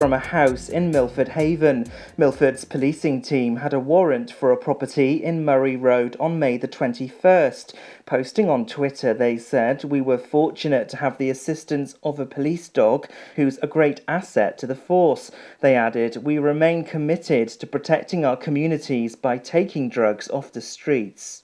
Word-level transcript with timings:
from 0.00 0.14
a 0.14 0.18
house 0.18 0.70
in 0.70 0.90
Milford 0.90 1.28
Haven. 1.28 1.84
Milford's 2.16 2.64
policing 2.64 3.20
team 3.20 3.56
had 3.56 3.74
a 3.74 3.78
warrant 3.78 4.32
for 4.32 4.50
a 4.50 4.56
property 4.56 5.22
in 5.22 5.44
Murray 5.44 5.76
Road 5.76 6.16
on 6.18 6.38
May 6.38 6.56
the 6.56 6.66
21st. 6.66 7.74
Posting 8.06 8.48
on 8.48 8.64
Twitter, 8.64 9.12
they 9.12 9.36
said, 9.36 9.84
We 9.84 10.00
were 10.00 10.16
fortunate 10.16 10.88
to 10.88 10.96
have 10.96 11.18
the 11.18 11.28
assistance 11.28 11.96
of 12.02 12.18
a 12.18 12.24
police 12.24 12.70
dog 12.70 13.08
who's 13.36 13.58
a 13.58 13.66
great 13.66 14.00
asset 14.08 14.56
to 14.56 14.66
the 14.66 14.74
force. 14.74 15.30
They 15.60 15.74
added, 15.74 16.24
We 16.24 16.38
remain 16.38 16.82
committed 16.82 17.48
to 17.48 17.66
protecting 17.66 18.24
our 18.24 18.38
communities 18.38 19.14
by 19.14 19.36
taking 19.36 19.90
drugs 19.90 20.30
off 20.30 20.50
the 20.50 20.62
streets. 20.62 21.42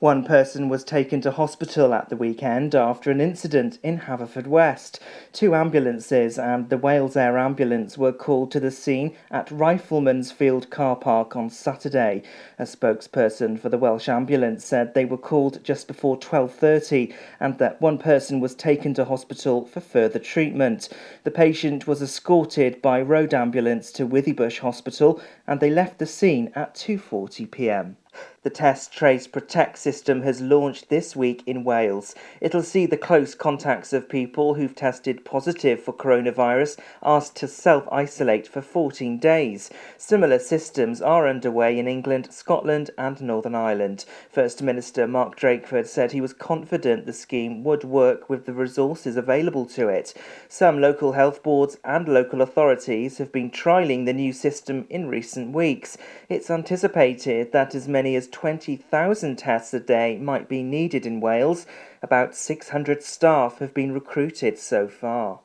One 0.00 0.22
person 0.22 0.68
was 0.68 0.84
taken 0.84 1.20
to 1.22 1.32
hospital 1.32 1.92
at 1.92 2.08
the 2.08 2.16
weekend 2.16 2.72
after 2.76 3.10
an 3.10 3.20
incident 3.20 3.80
in 3.82 3.98
Haverfordwest. 3.98 5.00
Two 5.32 5.56
ambulances 5.56 6.38
and 6.38 6.68
the 6.68 6.78
Wales 6.78 7.16
Air 7.16 7.36
Ambulance 7.36 7.98
were 7.98 8.12
called 8.12 8.52
to 8.52 8.60
the 8.60 8.70
scene 8.70 9.16
at 9.28 9.50
Rifleman's 9.50 10.30
Field 10.30 10.70
car 10.70 10.94
park 10.94 11.34
on 11.34 11.50
Saturday. 11.50 12.22
A 12.60 12.62
spokesperson 12.62 13.58
for 13.58 13.70
the 13.70 13.76
Welsh 13.76 14.08
Ambulance 14.08 14.64
said 14.64 14.94
they 14.94 15.04
were 15.04 15.18
called 15.18 15.64
just 15.64 15.88
before 15.88 16.16
12:30 16.16 17.12
and 17.40 17.58
that 17.58 17.80
one 17.80 17.98
person 17.98 18.38
was 18.38 18.54
taken 18.54 18.94
to 18.94 19.04
hospital 19.04 19.64
for 19.64 19.80
further 19.80 20.20
treatment. 20.20 20.88
The 21.24 21.32
patient 21.32 21.88
was 21.88 22.00
escorted 22.00 22.80
by 22.80 23.02
road 23.02 23.34
ambulance 23.34 23.90
to 23.94 24.06
Withybush 24.06 24.60
Hospital 24.60 25.20
and 25.48 25.58
they 25.58 25.70
left 25.70 25.98
the 25.98 26.06
scene 26.06 26.52
at 26.54 26.74
2:40 26.74 27.50
p.m. 27.50 27.96
The 28.42 28.50
Test 28.50 28.92
Trace 28.92 29.26
Protect 29.26 29.78
system 29.78 30.22
has 30.22 30.40
launched 30.40 30.88
this 30.88 31.14
week 31.14 31.42
in 31.46 31.62
Wales. 31.62 32.14
It'll 32.40 32.62
see 32.62 32.86
the 32.86 32.96
close 32.96 33.34
contacts 33.34 33.92
of 33.92 34.08
people 34.08 34.54
who've 34.54 34.74
tested 34.74 35.24
positive 35.24 35.80
for 35.80 35.92
coronavirus 35.92 36.78
asked 37.02 37.36
to 37.36 37.46
self 37.46 37.86
isolate 37.92 38.48
for 38.48 38.60
14 38.60 39.18
days. 39.18 39.70
Similar 39.96 40.38
systems 40.38 41.00
are 41.02 41.28
underway 41.28 41.78
in 41.78 41.86
England, 41.86 42.32
Scotland, 42.32 42.90
and 42.98 43.20
Northern 43.20 43.54
Ireland. 43.54 44.04
First 44.30 44.62
Minister 44.62 45.06
Mark 45.06 45.38
Drakeford 45.38 45.86
said 45.86 46.10
he 46.10 46.20
was 46.20 46.32
confident 46.32 47.06
the 47.06 47.12
scheme 47.12 47.62
would 47.62 47.84
work 47.84 48.28
with 48.28 48.46
the 48.46 48.52
resources 48.52 49.16
available 49.16 49.66
to 49.66 49.88
it. 49.88 50.12
Some 50.48 50.80
local 50.80 51.12
health 51.12 51.42
boards 51.42 51.76
and 51.84 52.08
local 52.08 52.40
authorities 52.40 53.18
have 53.18 53.30
been 53.30 53.50
trialling 53.50 54.06
the 54.06 54.12
new 54.12 54.32
system 54.32 54.86
in 54.88 55.08
recent 55.08 55.37
weeks. 55.46 55.96
It's 56.28 56.50
anticipated 56.50 57.52
that 57.52 57.74
as 57.74 57.88
many 57.88 58.16
as 58.16 58.28
20,000 58.28 59.36
tests 59.36 59.72
a 59.72 59.80
day 59.80 60.18
might 60.18 60.48
be 60.48 60.62
needed 60.62 61.06
in 61.06 61.20
Wales. 61.20 61.66
About 62.02 62.34
600 62.34 63.02
staff 63.02 63.58
have 63.58 63.72
been 63.72 63.92
recruited 63.92 64.58
so 64.58 64.88
far. 64.88 65.40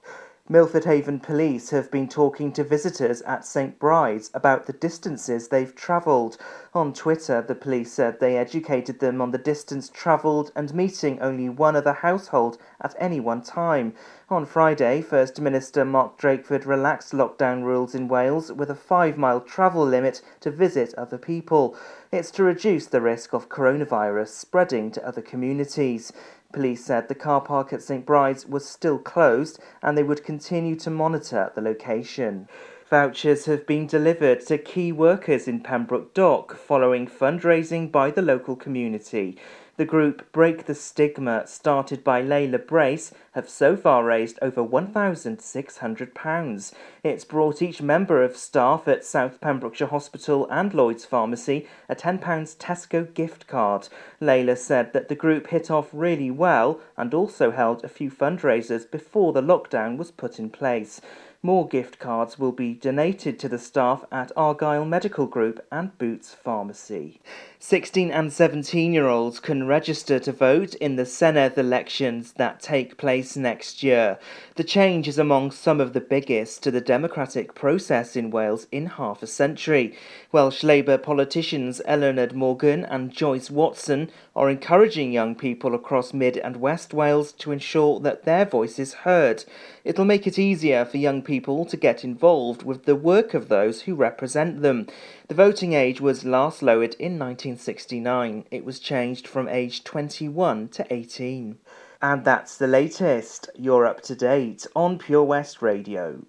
Milford 0.50 0.84
Haven 0.84 1.22
Police 1.22 1.70
have 1.70 1.90
been 1.90 2.10
talking 2.10 2.52
to 2.52 2.66
visitors 2.66 3.22
at 3.22 3.46
St 3.46 3.80
Bride's 3.80 4.30
about 4.34 4.66
the 4.66 4.74
distances 4.74 5.48
they've 5.48 5.74
travelled. 5.74 6.38
On 6.74 6.92
Twitter, 6.92 7.42
the 7.42 7.56
police 7.56 7.94
said 7.94 8.20
they 8.20 8.36
educated 8.36 9.00
them 9.00 9.22
on 9.22 9.32
the 9.32 9.38
distance 9.38 9.88
travelled 9.88 10.52
and 10.54 10.74
meeting 10.74 11.18
only 11.22 11.48
one 11.48 11.78
other 11.78 11.94
household 11.94 12.58
at 12.82 12.94
any 13.00 13.22
one 13.22 13.42
time. 13.42 13.94
On 14.34 14.48
Friday, 14.48 15.04
First 15.04 15.40
Minister 15.40 15.86
Mark 15.86 16.18
Drakeford 16.18 16.66
relaxed 16.66 17.14
lockdown 17.14 17.62
rules 17.62 17.94
in 17.94 18.08
Wales 18.08 18.52
with 18.52 18.72
a 18.72 18.76
five 18.76 19.16
mile 19.16 19.40
travel 19.40 19.86
limit 19.86 20.24
to 20.40 20.50
visit 20.50 20.92
other 20.96 21.20
people. 21.20 21.78
It's 22.12 22.32
to 22.32 22.44
reduce 22.44 22.88
the 22.88 23.00
risk 23.00 23.34
of 23.34 23.48
coronavirus 23.48 24.30
spreading 24.30 24.90
to 24.90 25.08
other 25.08 25.22
communities. 25.22 26.12
Police 26.52 26.84
said 26.84 27.10
the 27.10 27.14
car 27.14 27.42
park 27.42 27.72
at 27.74 27.84
St 27.84 28.08
Bride's 28.08 28.48
was 28.48 28.68
still 28.68 28.98
closed 28.98 29.60
and 29.84 29.96
they 29.96 30.04
would 30.04 30.24
continue 30.24 30.76
to 30.78 30.90
monitor 30.90 31.52
the 31.54 31.62
location. 31.62 32.48
Vouchers 32.90 33.46
have 33.46 33.68
been 33.68 33.86
delivered 33.86 34.42
to 34.48 34.58
key 34.58 34.92
workers 34.92 35.48
in 35.48 35.60
Pembroke 35.60 36.16
Dock 36.16 36.56
following 36.56 37.06
fundraising 37.06 37.92
by 37.92 38.10
the 38.10 38.24
local 38.24 38.56
community. 38.56 39.38
The 39.76 39.86
group 39.86 40.32
Break 40.32 40.68
the 40.68 40.76
Stigma, 40.76 41.48
started 41.48 42.04
by 42.04 42.22
Layla 42.22 42.68
Brace, 42.68 43.12
have 43.32 43.50
so 43.50 43.76
far 43.76 44.04
raised 44.04 44.38
over 44.40 44.64
£1,600. 44.64 46.74
It's 47.04 47.26
brought 47.26 47.60
each 47.60 47.82
member 47.82 48.22
of 48.22 48.38
staff 48.38 48.88
at 48.88 49.04
South 49.04 49.42
Pembrokeshire 49.42 49.88
Hospital 49.88 50.48
and 50.52 50.76
Lloyd's 50.76 51.06
Pharmacy 51.06 51.68
a 51.90 51.96
£10 51.96 52.20
Tesco 52.58 53.12
gift 53.16 53.48
card. 53.48 53.90
Layla 54.22 54.60
said 54.60 54.94
that 54.94 55.08
the 55.08 55.16
group 55.16 55.48
hit 55.48 55.72
off 55.72 55.90
really 55.92 56.30
well 56.30 56.80
and 56.96 57.16
also 57.16 57.50
held 57.50 57.84
a 57.84 57.90
few 57.90 58.12
fundraisers 58.12 58.92
before 58.92 59.34
the 59.34 59.42
lockdown 59.42 59.98
was 59.98 60.12
put 60.12 60.38
in 60.38 60.52
place. 60.52 61.02
More 61.46 61.68
gift 61.68 62.00
cards 62.00 62.40
will 62.40 62.54
be 62.54 62.74
donated 62.74 63.38
to 63.40 63.50
the 63.50 63.60
staff 63.60 64.06
at 64.14 64.32
Argyle 64.38 64.86
Medical 64.86 65.26
Group 65.26 65.60
and 65.70 65.98
Boots 65.98 66.34
Pharmacy. 66.34 67.20
16 67.66 68.12
and 68.12 68.34
17 68.34 68.92
year 68.92 69.08
olds 69.08 69.40
can 69.40 69.66
register 69.66 70.20
to 70.20 70.34
vote 70.34 70.76
in 70.76 70.98
the 70.98 71.06
Senedd 71.06 71.58
elections 71.58 72.34
that 72.34 72.60
take 72.60 72.98
place 72.98 73.38
next 73.38 73.82
year. 73.82 74.20
The 74.56 74.66
change 74.66 75.08
is 75.08 75.18
among 75.18 75.52
some 75.52 75.80
of 75.80 75.94
the 75.94 76.02
biggest 76.02 76.62
to 76.64 76.72
the 76.72 76.82
democratic 76.82 77.56
process 77.56 78.18
in 78.18 78.32
Wales 78.32 78.68
in 78.74 78.88
half 78.88 79.24
a 79.24 79.28
century. 79.28 79.96
Welsh 80.34 80.62
Labour 80.62 80.98
politicians 80.98 81.82
Eluned 81.88 82.34
Morgan 82.34 82.84
and 82.84 83.14
Joyce 83.14 83.50
Watson 83.50 84.12
are 84.36 84.50
encouraging 84.50 85.14
young 85.14 85.34
people 85.34 85.74
across 85.74 86.14
Mid 86.14 86.36
and 86.36 86.58
West 86.58 86.94
Wales 86.94 87.32
to 87.32 87.54
ensure 87.54 88.02
that 88.02 88.26
their 88.26 88.44
voice 88.44 88.78
is 88.78 88.94
heard. 88.94 89.46
It'll 89.86 90.04
make 90.04 90.28
it 90.28 90.38
easier 90.38 90.84
for 90.84 90.98
young 90.98 91.22
people 91.22 91.64
to 91.66 91.78
get 91.78 92.04
involved 92.04 92.64
with 92.64 92.84
the 92.84 92.96
work 92.96 93.34
of 93.34 93.48
those 93.48 93.84
who 93.84 93.96
represent 93.96 94.62
them. 94.62 94.88
The 95.34 95.44
voting 95.46 95.74
age 95.74 96.00
was 96.00 96.26
last 96.26 96.62
lowered 96.62 96.94
in 97.00 97.18
1969. 97.18 98.46
It 98.52 98.64
was 98.64 98.78
changed 98.78 99.28
from 99.28 99.50
age 99.50 99.84
21 99.84 100.68
to 100.68 100.94
18. 100.94 101.58
And 102.04 102.24
that's 102.24 102.56
the 102.56 102.68
latest. 102.68 103.50
You're 103.56 103.88
up 103.88 104.02
to 104.02 104.16
date 104.16 104.68
on 104.76 105.00
Pure 105.00 105.24
West 105.24 105.64
Radio. 105.64 106.24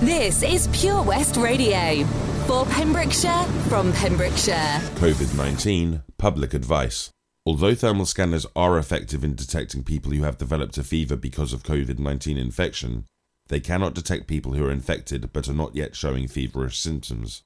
This 0.00 0.42
is 0.42 0.66
Pure 0.72 1.02
West 1.02 1.36
Radio. 1.36 2.04
For 2.46 2.64
Pembrokeshire, 2.64 3.44
from 3.68 3.92
Pembrokeshire. 3.92 4.80
COVID 4.94 5.36
19 5.36 6.04
Public 6.16 6.54
Advice. 6.54 7.10
Although 7.48 7.74
thermal 7.74 8.04
scanners 8.04 8.44
are 8.54 8.76
effective 8.76 9.24
in 9.24 9.34
detecting 9.34 9.82
people 9.82 10.12
who 10.12 10.22
have 10.22 10.36
developed 10.36 10.76
a 10.76 10.84
fever 10.84 11.16
because 11.16 11.54
of 11.54 11.62
COVID 11.62 11.98
19 11.98 12.36
infection, 12.36 13.06
they 13.46 13.58
cannot 13.58 13.94
detect 13.94 14.26
people 14.26 14.52
who 14.52 14.66
are 14.66 14.70
infected 14.70 15.32
but 15.32 15.48
are 15.48 15.54
not 15.54 15.74
yet 15.74 15.96
showing 15.96 16.28
feverish 16.28 16.78
symptoms. 16.78 17.44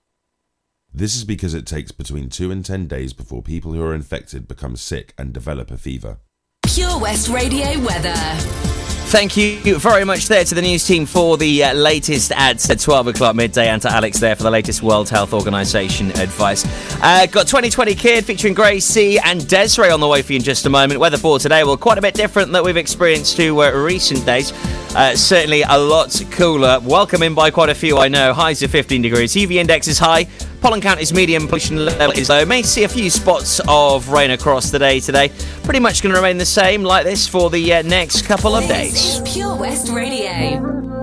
This 0.92 1.14
is 1.14 1.22
because 1.22 1.54
it 1.54 1.68
takes 1.68 1.92
between 1.92 2.30
2 2.30 2.50
and 2.50 2.64
10 2.64 2.88
days 2.88 3.12
before 3.12 3.42
people 3.42 3.74
who 3.74 3.82
are 3.84 3.94
infected 3.94 4.48
become 4.48 4.74
sick 4.74 5.14
and 5.16 5.32
develop 5.32 5.70
a 5.70 5.78
fever. 5.78 6.18
Pure 6.66 6.98
West 6.98 7.28
Radio 7.28 7.78
weather. 7.78 8.71
Thank 9.12 9.36
you 9.36 9.78
very 9.78 10.06
much 10.06 10.28
there 10.28 10.42
to 10.42 10.54
the 10.54 10.62
news 10.62 10.86
team 10.86 11.04
for 11.04 11.36
the 11.36 11.64
uh, 11.64 11.74
latest 11.74 12.32
at 12.32 12.58
12 12.58 13.08
o'clock 13.08 13.36
midday 13.36 13.68
and 13.68 13.82
to 13.82 13.90
Alex 13.90 14.18
there 14.18 14.34
for 14.34 14.42
the 14.42 14.50
latest 14.50 14.82
World 14.82 15.10
Health 15.10 15.34
Organization 15.34 16.10
advice. 16.12 16.64
Uh, 17.02 17.26
got 17.26 17.46
220 17.46 17.94
Kid 17.94 18.24
featuring 18.24 18.54
Gracey 18.54 19.18
and 19.22 19.46
Desiree 19.46 19.90
on 19.90 20.00
the 20.00 20.08
way 20.08 20.22
for 20.22 20.32
you 20.32 20.38
in 20.38 20.42
just 20.42 20.64
a 20.64 20.70
moment. 20.70 20.98
Weather 20.98 21.18
for 21.18 21.38
today, 21.38 21.62
well, 21.62 21.76
quite 21.76 21.98
a 21.98 22.00
bit 22.00 22.14
different 22.14 22.52
than 22.52 22.64
we've 22.64 22.78
experienced 22.78 23.36
to 23.36 23.62
uh, 23.62 23.70
recent 23.72 24.24
days. 24.24 24.50
Uh, 24.94 25.16
certainly 25.16 25.62
a 25.62 25.78
lot 25.78 26.22
cooler. 26.32 26.78
Welcome 26.80 27.22
in 27.22 27.34
by 27.34 27.50
quite 27.50 27.70
a 27.70 27.74
few, 27.74 27.96
I 27.96 28.08
know. 28.08 28.34
Highs 28.34 28.62
of 28.62 28.70
15 28.70 29.00
degrees. 29.00 29.32
UV 29.32 29.52
index 29.52 29.88
is 29.88 29.98
high. 29.98 30.24
Pollen 30.60 30.82
count 30.82 31.00
is 31.00 31.14
medium, 31.14 31.48
pollution 31.48 31.82
level 31.84 32.10
is 32.10 32.28
low. 32.28 32.44
May 32.44 32.62
see 32.62 32.84
a 32.84 32.88
few 32.88 33.08
spots 33.08 33.60
of 33.66 34.10
rain 34.10 34.32
across 34.32 34.70
the 34.70 34.78
day 34.78 35.00
today. 35.00 35.32
Pretty 35.64 35.80
much 35.80 36.02
going 36.02 36.14
to 36.14 36.20
remain 36.20 36.36
the 36.36 36.44
same 36.44 36.82
like 36.82 37.04
this 37.04 37.26
for 37.26 37.48
the 37.48 37.72
uh, 37.72 37.82
next 37.82 38.26
couple 38.26 38.54
of 38.54 38.68
days. 38.68 38.92
This 38.92 39.16
is 39.16 39.32
Pure 39.32 39.56
West 39.56 39.88
Radio. 39.88 41.01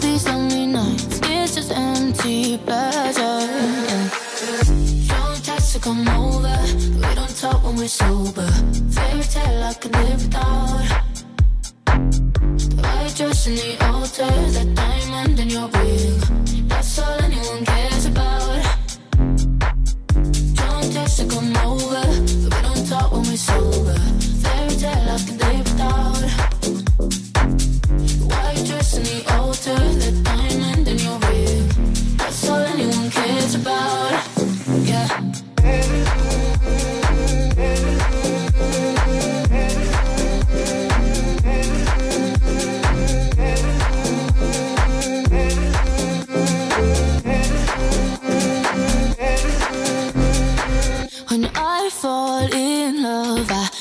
These 0.00 0.26
lonely 0.26 0.66
nights. 0.66 1.20
It's 1.22 1.54
just 1.54 1.72
empty 1.72 2.58
pleasure. 2.58 3.46
Don't 5.08 5.44
test 5.44 5.74
to 5.74 5.80
come 5.80 6.08
over, 6.08 6.58
we 7.02 7.14
don't 7.14 7.36
talk 7.36 7.62
when 7.64 7.76
we're 7.76 7.88
sober. 7.88 8.46
Fairy 8.90 9.22
tale 9.22 9.62
I 9.64 9.74
live 9.98 10.22
without. 10.24 11.04
In 13.46 13.54
the 13.54 13.76
altar, 13.86 14.26
that 14.26 14.74
diamond 14.74 15.38
in 15.40 15.48
your. 15.48 15.68
That's 16.68 16.98
all 16.98 17.22
anyone 17.22 17.64
cares 17.64 18.06
about. 18.06 18.62
Don't 20.54 20.92
text 20.92 21.18
to 21.18 21.26
come 21.26 21.56
over, 21.56 22.04
we 22.44 22.62
don't 22.66 22.86
talk 22.88 23.12
when 23.12 23.22
we're 23.22 23.36
sober. 23.36 23.98
Fairy 24.42 24.74
tale 24.76 25.14
a 25.14 25.18
day 25.38 25.58
without. 25.58 26.48
Dress 28.66 28.96
in 28.98 29.02
the 29.04 29.20
altar, 29.38 29.78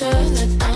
don't 0.00 0.58
talk 0.58 0.69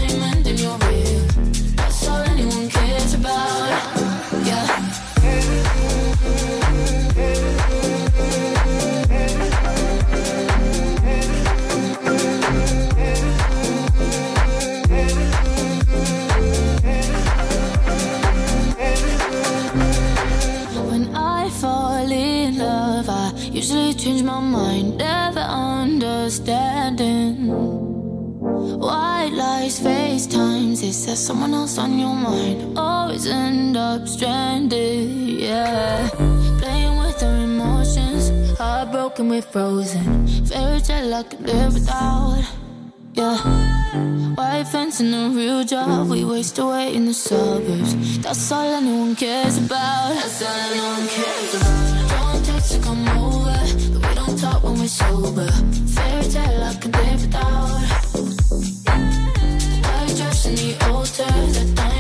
mind, 24.55 24.99
never 24.99 25.41
understanding. 25.41 27.49
White 28.89 29.33
lies, 29.43 29.81
FaceTimes, 29.81 30.83
is 30.83 31.07
there 31.07 31.17
someone 31.17 31.55
else 31.55 31.79
on 31.79 31.99
your 31.99 32.15
mind? 32.15 32.79
Always 32.79 33.27
end 33.27 33.77
up 33.77 34.07
stranded, 34.07 35.11
yeah. 35.47 36.09
Playing 36.61 36.97
with 37.03 37.23
our 37.23 37.39
emotions, 37.51 38.23
heartbroken, 38.59 39.29
we're 39.31 39.43
frozen. 39.43 40.27
Fairy 40.47 40.81
tale 40.81 41.15
I 41.15 41.23
could 41.23 41.41
live 41.41 41.75
without, 41.75 42.45
yeah. 43.15 43.39
White 44.39 44.67
fence 44.73 45.01
and 45.01 45.15
a 45.15 45.29
real 45.41 45.63
job, 45.65 46.09
we 46.11 46.25
waste 46.25 46.59
away 46.59 46.95
in 46.97 47.05
the 47.07 47.15
suburbs. 47.15 47.95
That's 48.25 48.53
all 48.53 48.69
anyone 48.79 49.15
cares 49.17 49.57
about. 49.59 50.15
That's 50.19 50.43
all 50.43 50.71
anyone 50.71 51.09
cares 51.17 51.55
about. 51.55 52.11
Don't 52.11 52.45
text 52.47 52.73
to 52.73 52.79
come 52.87 53.03
over, 53.09 53.24
sober. 54.95 55.51
Fairy 55.95 56.25
tale 56.31 56.63
I 56.63 56.75
could 56.81 56.95
live 56.95 57.21
without. 57.23 57.81
White 59.85 60.17
dress 60.17 60.47
in 60.47 60.55
the 60.55 60.71
altar, 60.91 61.33
the 61.57 61.94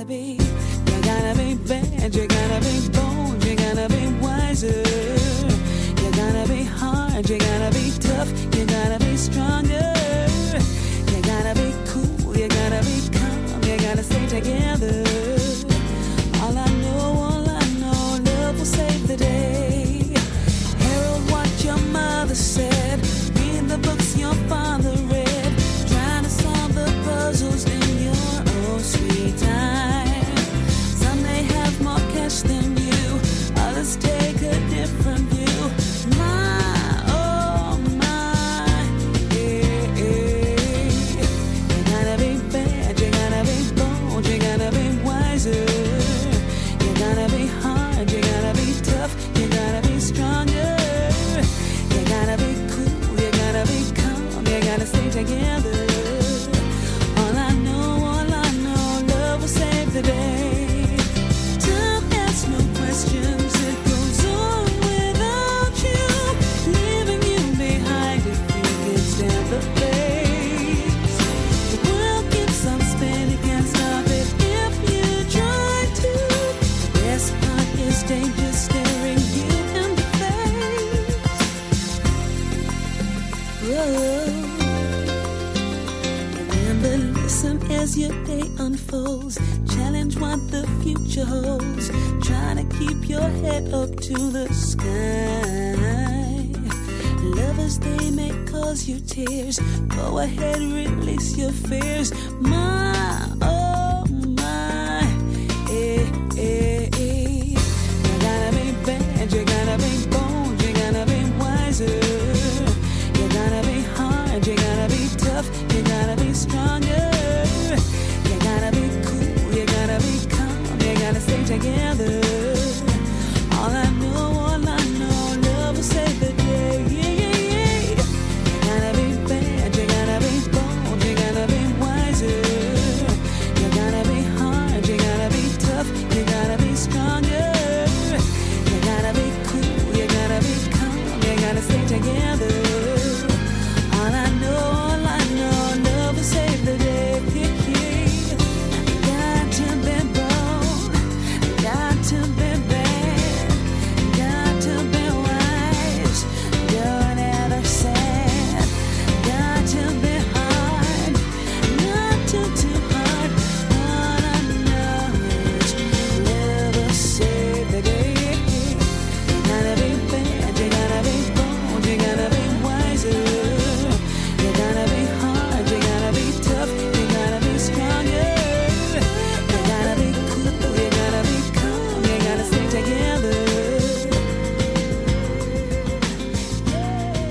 gotta 0.00 0.08
be, 0.08 0.39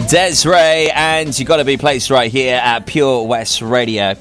Desiree, 0.10 0.90
and 0.90 1.38
you've 1.38 1.48
got 1.48 1.58
to 1.58 1.66
be 1.66 1.78
placed 1.78 2.10
right 2.10 2.32
here 2.32 2.56
at 2.56 2.88
Pure 2.88 3.28
West 3.28 3.62
Radio. 3.62 4.16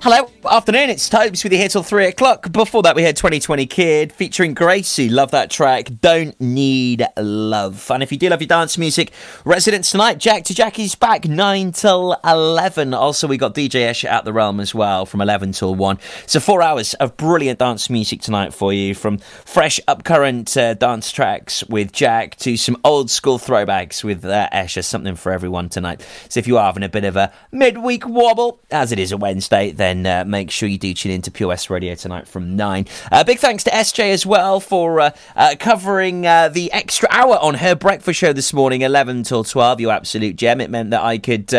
Hello, 0.00 0.30
afternoon. 0.50 0.90
It's 0.90 1.08
Tobes 1.08 1.44
with 1.44 1.52
you 1.52 1.58
here 1.58 1.68
till 1.68 1.82
three 1.82 2.06
o'clock. 2.06 2.50
Before 2.50 2.82
that, 2.82 2.96
we 2.96 3.02
had 3.02 3.16
220 3.16 3.66
Kid 3.66 4.12
featuring 4.12 4.54
Gracey. 4.54 5.10
Love 5.10 5.30
that 5.30 5.50
track. 5.50 5.88
Don't 6.00 6.40
need 6.40 7.06
love. 7.16 7.90
And 7.90 8.02
if 8.02 8.10
you 8.10 8.18
do 8.18 8.28
love 8.28 8.40
your 8.40 8.48
dance 8.48 8.76
music, 8.76 9.12
residents 9.44 9.90
tonight, 9.90 10.18
Jack 10.18 10.44
to 10.44 10.54
Jackie's 10.54 10.94
back 10.94 11.26
nine 11.28 11.70
till 11.70 12.16
eleven. 12.24 12.94
Also, 12.94 13.28
we 13.28 13.36
got 13.36 13.54
DJ 13.54 13.88
Escher 13.88 14.08
at 14.08 14.24
the 14.24 14.32
realm 14.32 14.58
as 14.58 14.74
well 14.74 15.06
from 15.06 15.20
eleven 15.20 15.52
till 15.52 15.74
one. 15.74 15.98
So 16.26 16.40
four 16.40 16.62
hours 16.62 16.94
of 16.94 17.16
brilliant 17.16 17.58
dance 17.58 17.88
music 17.88 18.22
tonight 18.22 18.52
for 18.52 18.72
you, 18.72 18.94
from 18.94 19.18
fresh 19.18 19.78
upcurrent 19.86 20.56
uh, 20.60 20.74
dance 20.74 21.12
tracks 21.12 21.62
with 21.64 21.92
Jack 21.92 22.36
to 22.36 22.56
some 22.56 22.78
old 22.84 23.10
school 23.10 23.38
throwbacks 23.38 24.02
with 24.02 24.24
uh, 24.24 24.48
Escher. 24.52 24.82
Something 24.82 25.14
for 25.14 25.30
everyone 25.30 25.68
tonight. 25.68 26.04
So 26.28 26.40
if 26.40 26.46
you 26.46 26.58
are 26.58 26.64
having 26.64 26.82
a 26.82 26.88
bit 26.88 27.04
of 27.04 27.16
a 27.16 27.32
midweek 27.52 28.08
wobble, 28.08 28.60
as 28.70 28.92
it 28.92 28.98
is 28.98 29.12
a 29.12 29.16
Wednesday, 29.16 29.70
then 29.70 30.06
uh, 30.06 30.24
make 30.32 30.50
sure 30.50 30.68
you 30.68 30.78
do 30.78 30.92
tune 30.92 31.12
in 31.12 31.22
to 31.22 31.30
Pure 31.30 31.50
West 31.50 31.70
Radio 31.70 31.94
tonight 31.94 32.26
from 32.26 32.56
9. 32.56 32.86
Uh, 33.12 33.22
big 33.22 33.38
thanks 33.38 33.62
to 33.64 33.70
SJ 33.70 34.10
as 34.10 34.26
well 34.26 34.58
for 34.58 34.98
uh, 34.98 35.10
uh, 35.36 35.54
covering 35.60 36.22
the 36.22 36.70
extra 36.72 37.08
hour 37.12 37.38
on 37.38 37.54
her 37.54 37.76
breakfast 37.76 38.18
show 38.18 38.32
this 38.32 38.52
morning, 38.52 38.80
11 38.80 39.22
till 39.22 39.44
12. 39.44 39.80
You 39.80 39.90
absolute 39.90 40.34
gem. 40.34 40.60
It 40.60 40.70
meant 40.70 40.90
that 40.90 41.02
I 41.02 41.18
could 41.18 41.52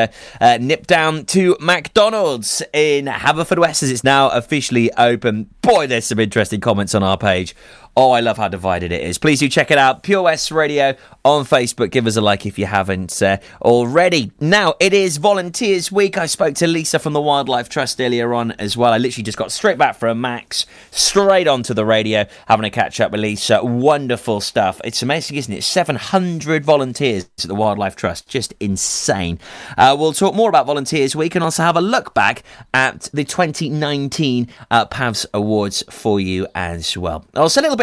nip 0.60 0.88
down 0.88 1.26
to 1.28 1.56
McDonald's 1.62 2.62
in 2.74 3.06
Haverfordwest 3.06 3.84
as 3.84 3.92
it's 3.92 4.04
now 4.04 4.30
officially 4.30 4.92
open. 4.94 5.50
Boy, 5.62 5.88
there's 5.88 6.06
some 6.06 6.20
interesting 6.20 6.60
comments 6.60 6.94
on 6.94 7.04
our 7.04 7.18
page. 7.18 7.56
Oh, 7.96 8.10
I 8.10 8.22
love 8.22 8.38
how 8.38 8.48
divided 8.48 8.92
it 8.92 9.02
is. 9.02 9.20
Please 9.20 9.40
do 9.40 9.48
check 9.48 9.70
it 9.70 9.78
out. 9.78 10.02
Pure 10.02 10.24
West 10.24 10.50
Radio 10.50 10.96
on 11.24 11.46
Facebook. 11.46 11.92
Give 11.92 12.08
us 12.08 12.16
a 12.16 12.22
like 12.22 12.44
if 12.48 12.58
you 12.58 12.66
haven't 12.66 13.22
uh, 13.22 13.38
already. 13.62 14.32
Now, 14.40 14.74
it 14.80 14.94
is 14.96 15.18
Volunteers 15.18 15.92
Week. 15.92 16.18
I 16.18 16.26
spoke 16.26 16.56
to 16.56 16.66
Lisa 16.66 16.98
from 16.98 17.14
the 17.14 17.22
Wildlife 17.22 17.70
Trust 17.70 18.02
earlier 18.02 18.34
on 18.34 18.54
as 18.54 18.76
well. 18.76 18.94
I 18.94 18.98
literally 18.98 19.24
just 19.24 19.38
got 19.38 19.52
straight 19.52 19.78
back 19.78 19.96
from 19.96 20.20
Max, 20.20 20.66
straight 20.90 21.48
onto 21.48 21.76
the 21.76 21.86
radio, 21.86 22.26
having 22.48 22.66
a 22.66 22.72
catch 22.72 23.00
up 23.00 23.12
with 23.12 23.22
Lisa. 23.22 23.64
Wonderful 23.64 24.42
stuff. 24.42 24.82
It's 24.84 25.04
amazing, 25.04 25.38
isn't 25.38 25.54
it? 25.54 25.64
700 25.64 26.66
volunteers 26.66 27.30
at 27.38 27.48
the 27.48 27.54
Wildlife 27.54 27.96
Trust. 27.96 28.28
Just 28.28 28.56
insane. 28.60 29.38
Uh, 29.78 29.96
we'll 30.00 30.14
talk 30.14 30.34
more 30.34 30.50
about 30.50 30.66
Volunteers 30.66 31.16
Week 31.16 31.36
and 31.36 31.44
also 31.44 31.62
have 31.62 31.78
a 31.78 31.82
look 31.82 32.16
back 32.16 32.42
at 32.74 33.10
the 33.14 33.24
2019 33.24 34.48
uh, 34.72 34.86
PAVS 34.88 35.28
Awards 35.32 35.84
for 35.92 36.20
you 36.20 36.48
as 36.56 36.98
well. 36.98 37.24
Also, 37.36 37.62
a 37.62 37.64
little 37.64 37.78
bit 37.78 37.83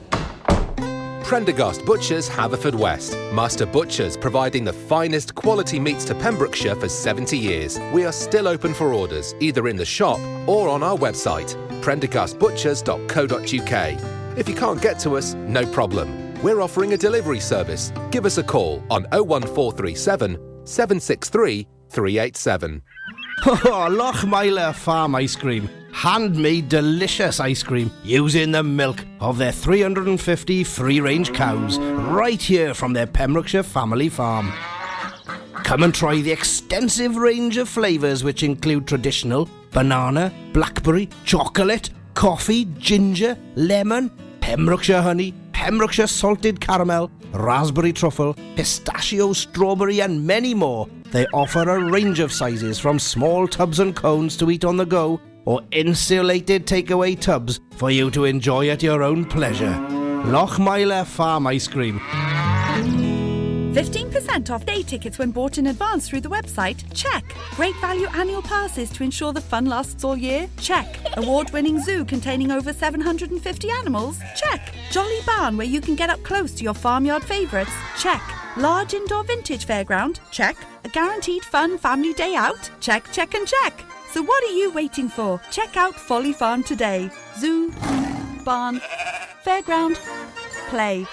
Prendergast 1.31 1.85
Butchers, 1.85 2.29
Haverfordwest. 2.29 3.33
Master 3.33 3.65
Butchers 3.65 4.17
providing 4.17 4.65
the 4.65 4.73
finest 4.73 5.33
quality 5.33 5.79
meats 5.79 6.03
to 6.03 6.13
Pembrokeshire 6.13 6.75
for 6.75 6.89
70 6.89 7.37
years. 7.37 7.79
We 7.93 8.03
are 8.03 8.11
still 8.11 8.49
open 8.49 8.73
for 8.73 8.93
orders, 8.93 9.33
either 9.39 9.69
in 9.69 9.77
the 9.77 9.85
shop 9.85 10.19
or 10.45 10.67
on 10.67 10.83
our 10.83 10.97
website, 10.97 11.55
prendergastbutchers.co.uk. 11.81 14.37
If 14.37 14.49
you 14.49 14.55
can't 14.55 14.81
get 14.81 14.99
to 14.99 15.15
us, 15.15 15.33
no 15.35 15.65
problem. 15.67 16.33
We're 16.43 16.59
offering 16.59 16.91
a 16.91 16.97
delivery 16.97 17.39
service. 17.39 17.93
Give 18.11 18.25
us 18.25 18.37
a 18.37 18.43
call 18.43 18.83
on 18.89 19.03
01437 19.13 20.37
763 20.65 21.65
387. 21.87 22.81
Oh, 23.45 23.87
Lochmeyler 23.89 24.75
Farm 24.75 25.15
Ice 25.15 25.37
Cream. 25.37 25.69
Handmade 25.93 26.69
delicious 26.69 27.39
ice 27.39 27.61
cream 27.61 27.91
using 28.03 28.51
the 28.51 28.63
milk 28.63 29.05
of 29.19 29.37
their 29.37 29.51
350 29.51 30.63
free 30.63 30.99
range 30.99 31.33
cows 31.33 31.77
right 31.79 32.41
here 32.41 32.73
from 32.73 32.93
their 32.93 33.05
Pembrokeshire 33.05 33.63
family 33.63 34.09
farm. 34.09 34.51
Come 35.63 35.83
and 35.83 35.93
try 35.93 36.15
the 36.21 36.31
extensive 36.31 37.17
range 37.17 37.57
of 37.57 37.69
flavours 37.69 38.23
which 38.23 38.41
include 38.41 38.87
traditional 38.87 39.47
banana, 39.71 40.33
blackberry, 40.53 41.07
chocolate, 41.23 41.91
coffee, 42.13 42.65
ginger, 42.77 43.37
lemon, 43.55 44.09
Pembrokeshire 44.39 45.01
honey, 45.01 45.33
Pembrokeshire 45.53 46.07
salted 46.07 46.59
caramel, 46.59 47.11
raspberry 47.33 47.93
truffle, 47.93 48.35
pistachio, 48.55 49.33
strawberry, 49.33 50.01
and 50.01 50.25
many 50.25 50.53
more. 50.53 50.87
They 51.11 51.25
offer 51.27 51.69
a 51.69 51.91
range 51.91 52.19
of 52.19 52.31
sizes 52.31 52.79
from 52.79 52.97
small 52.97 53.47
tubs 53.47 53.79
and 53.79 53.95
cones 53.95 54.35
to 54.37 54.49
eat 54.49 54.65
on 54.65 54.77
the 54.77 54.85
go 54.85 55.21
or 55.45 55.61
insulated 55.71 56.65
takeaway 56.65 57.19
tubs 57.19 57.59
for 57.71 57.91
you 57.91 58.11
to 58.11 58.25
enjoy 58.25 58.69
at 58.69 58.83
your 58.83 59.03
own 59.03 59.25
pleasure. 59.25 59.77
Lochmeyler 60.25 61.05
Farm 61.05 61.47
Ice 61.47 61.67
Cream. 61.67 61.99
15% 63.73 64.49
off 64.49 64.65
day 64.65 64.83
tickets 64.83 65.17
when 65.17 65.31
bought 65.31 65.57
in 65.57 65.67
advance 65.67 66.09
through 66.09 66.19
the 66.19 66.29
website? 66.29 66.83
Check. 66.93 67.23
Great 67.51 67.75
value 67.77 68.07
annual 68.13 68.41
passes 68.41 68.89
to 68.89 69.03
ensure 69.03 69.31
the 69.31 69.39
fun 69.39 69.65
lasts 69.65 70.03
all 70.03 70.17
year? 70.17 70.49
Check. 70.57 70.99
Award 71.15 71.51
winning 71.51 71.79
zoo 71.79 72.03
containing 72.03 72.51
over 72.51 72.73
750 72.73 73.69
animals? 73.71 74.19
Check. 74.35 74.73
Jolly 74.91 75.19
barn 75.25 75.55
where 75.55 75.67
you 75.67 75.79
can 75.79 75.95
get 75.95 76.09
up 76.09 76.21
close 76.23 76.53
to 76.55 76.63
your 76.63 76.73
farmyard 76.73 77.23
favourites? 77.23 77.71
Check. 77.97 78.21
Large 78.57 78.95
indoor 78.95 79.23
vintage 79.23 79.65
fairground? 79.65 80.19
Check. 80.29 80.57
A 80.83 80.89
guaranteed 80.89 81.43
fun 81.43 81.77
family 81.77 82.13
day 82.13 82.35
out? 82.35 82.69
Check, 82.81 83.09
check, 83.13 83.33
and 83.33 83.47
check. 83.47 83.85
So 84.11 84.21
what 84.21 84.43
are 84.43 84.53
you 84.53 84.71
waiting 84.71 85.07
for? 85.07 85.39
Check 85.51 85.77
out 85.77 85.95
Folly 85.95 86.33
Farm 86.33 86.61
today. 86.61 87.09
Zoo, 87.39 87.71
barn, 88.43 88.81
fairground, 89.45 89.95
play. 90.67 91.07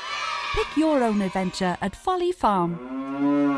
Pick 0.54 0.76
your 0.76 1.04
own 1.04 1.22
adventure 1.22 1.76
at 1.80 1.94
Folly 1.94 2.32
Farm. 2.32 3.57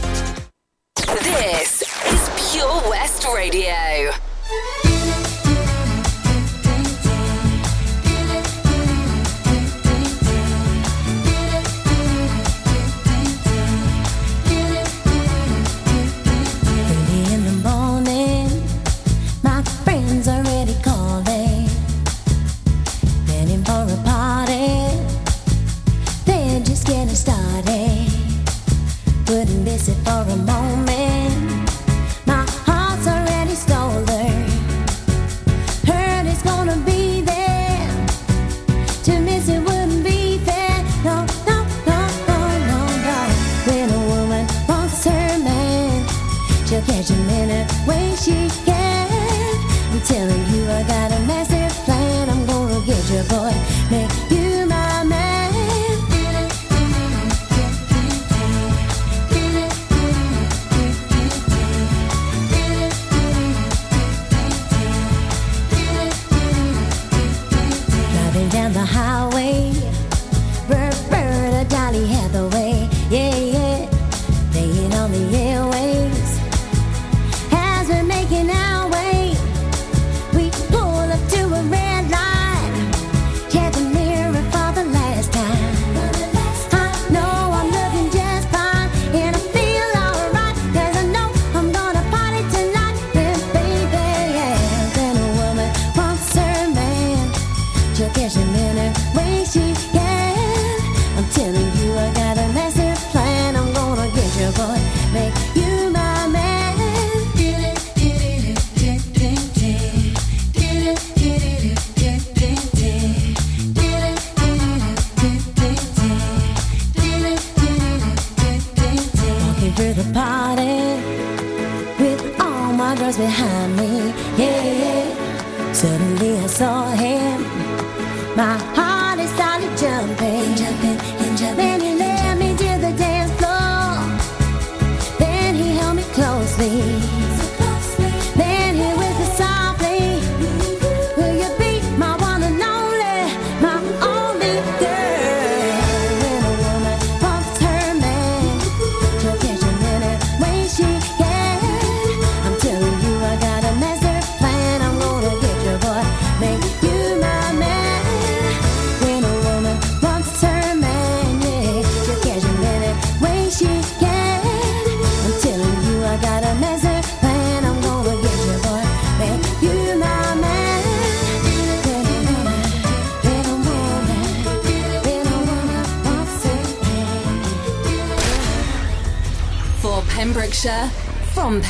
Radio. 3.41 3.80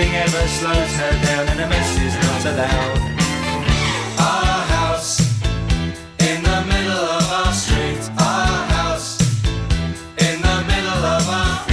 nothing 0.00 0.16
ever 0.16 0.48
slows 0.48 0.92
her 0.96 1.10
down, 1.26 1.48
and 1.48 1.60
a 1.60 1.68
mess 1.68 1.98
is 2.00 2.14
not 2.14 2.44
allowed. 2.52 2.98
Our 4.18 4.62
house 4.74 5.20
in 6.20 6.42
the 6.42 6.64
middle 6.72 7.04
of 7.18 7.30
our 7.30 7.52
street. 7.52 8.00
Our 8.18 8.64
house 8.76 9.20
in 10.16 10.40
the 10.40 10.56
middle 10.70 11.04
of 11.16 11.28
our. 11.28 11.66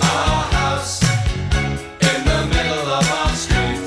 Our 0.00 0.42
house 0.58 1.02
in 2.10 2.20
the 2.30 2.40
middle 2.54 2.86
of 2.98 3.04
our 3.18 3.34
street. 3.34 3.82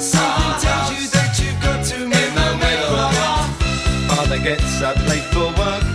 Tells 0.65 0.91
you 0.91 1.07
that 1.15 1.39
you've 1.39 1.61
got 1.61 1.85
to 1.85 2.03
in 2.03 2.31
the 2.41 2.49
middle 2.63 2.95
of 3.05 3.13
our. 3.27 3.47
Father 4.09 4.39
gets 4.39 4.81
up 4.81 4.97
late 5.07 5.27
for 5.31 5.47
work. 5.61 5.85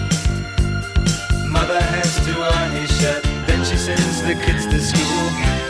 Mother 1.51 1.81
has 1.81 2.17
to 2.25 2.33
iron 2.33 2.73
his 2.81 2.91
shirt. 2.99 3.23
Then 3.47 3.63
she 3.65 3.77
sends 3.77 4.23
the 4.23 4.35
kids 4.47 4.65
to 4.67 4.81
school 4.81 5.70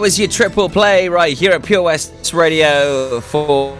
Was 0.00 0.18
your 0.18 0.26
triple 0.26 0.68
play 0.68 1.08
right 1.08 1.38
here 1.38 1.52
at 1.52 1.62
Pure 1.62 1.82
West 1.82 2.32
Radio 2.32 3.20
for 3.20 3.78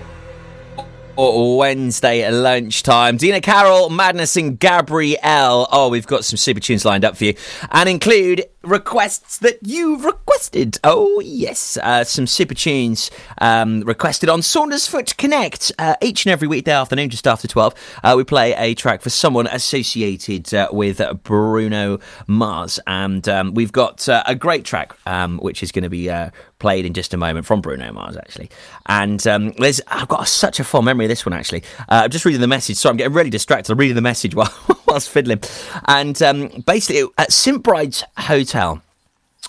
Wednesday 1.17 2.23
at 2.23 2.33
lunchtime. 2.33 3.17
Dina 3.17 3.41
Carroll, 3.41 3.89
Madness, 3.89 4.37
and 4.37 4.59
Gabrielle. 4.59 5.67
Oh, 5.73 5.89
we've 5.89 6.07
got 6.07 6.25
some 6.25 6.37
super 6.37 6.61
tunes 6.61 6.85
lined 6.85 7.05
up 7.05 7.17
for 7.17 7.25
you 7.25 7.35
and 7.71 7.89
include 7.89 8.45
requests 8.63 9.39
that 9.39 9.59
you've 9.63 10.05
requested. 10.05 10.79
Oh, 10.85 11.21
yes. 11.21 11.79
Uh, 11.83 12.05
some 12.05 12.27
super 12.27 12.55
tunes 12.55 13.11
um, 13.39 13.81
requested 13.83 14.29
on 14.29 14.43
Saunders 14.43 14.87
Saundersfoot 14.87 15.17
Connect 15.17 15.73
uh, 15.79 15.95
each 16.03 16.27
and 16.27 16.33
every 16.33 16.49
weekday 16.49 16.73
afternoon, 16.73 17.09
just 17.09 17.27
after 17.27 17.49
12. 17.49 17.75
Uh, 18.03 18.15
we 18.17 18.25
play 18.25 18.55
a 18.55 18.75
track 18.75 19.01
for 19.01 19.11
someone 19.11 19.47
associated 19.47 20.53
uh, 20.53 20.69
with 20.71 21.01
Bruno 21.23 21.99
Mars. 22.27 22.79
And 22.87 23.27
um, 23.29 23.55
we've 23.55 23.73
got 23.73 24.09
uh, 24.09 24.23
a 24.27 24.35
great 24.35 24.65
track, 24.65 24.95
um, 25.07 25.39
which 25.39 25.63
is 25.63 25.73
going 25.73 25.85
to 25.85 25.91
be 25.91 26.11
uh, 26.11 26.31
played 26.59 26.87
in 26.87 26.95
just 26.95 27.13
a 27.15 27.17
moment 27.17 27.47
from 27.47 27.61
Bruno 27.61 27.93
Mars, 27.93 28.17
actually. 28.17 28.51
And 28.87 29.25
um, 29.27 29.53
there's, 29.59 29.81
I've 29.89 30.09
got 30.09 30.27
such 30.29 30.61
a 30.61 30.65
fond 30.65 30.87
memory 30.87 31.07
of 31.07 31.09
this 31.11 31.27
one, 31.27 31.33
actually. 31.33 31.63
Uh, 31.81 32.03
I'm 32.05 32.11
just 32.11 32.25
reading 32.25 32.41
the 32.41 32.47
message, 32.47 32.77
so 32.77 32.89
I'm 32.89 32.97
getting 32.97 33.13
really 33.13 33.31
distracted. 33.31 33.73
I'm 33.73 33.79
reading 33.79 33.97
the 33.97 34.03
message 34.03 34.35
while, 34.37 34.53
whilst 34.87 35.11
fiddling. 35.11 35.41
And 35.87 36.21
um, 36.23 36.65
basically, 36.67 37.09
at 37.19 37.33
St. 37.33 37.63
Bride's 37.63 38.05
Hotel, 38.19 38.83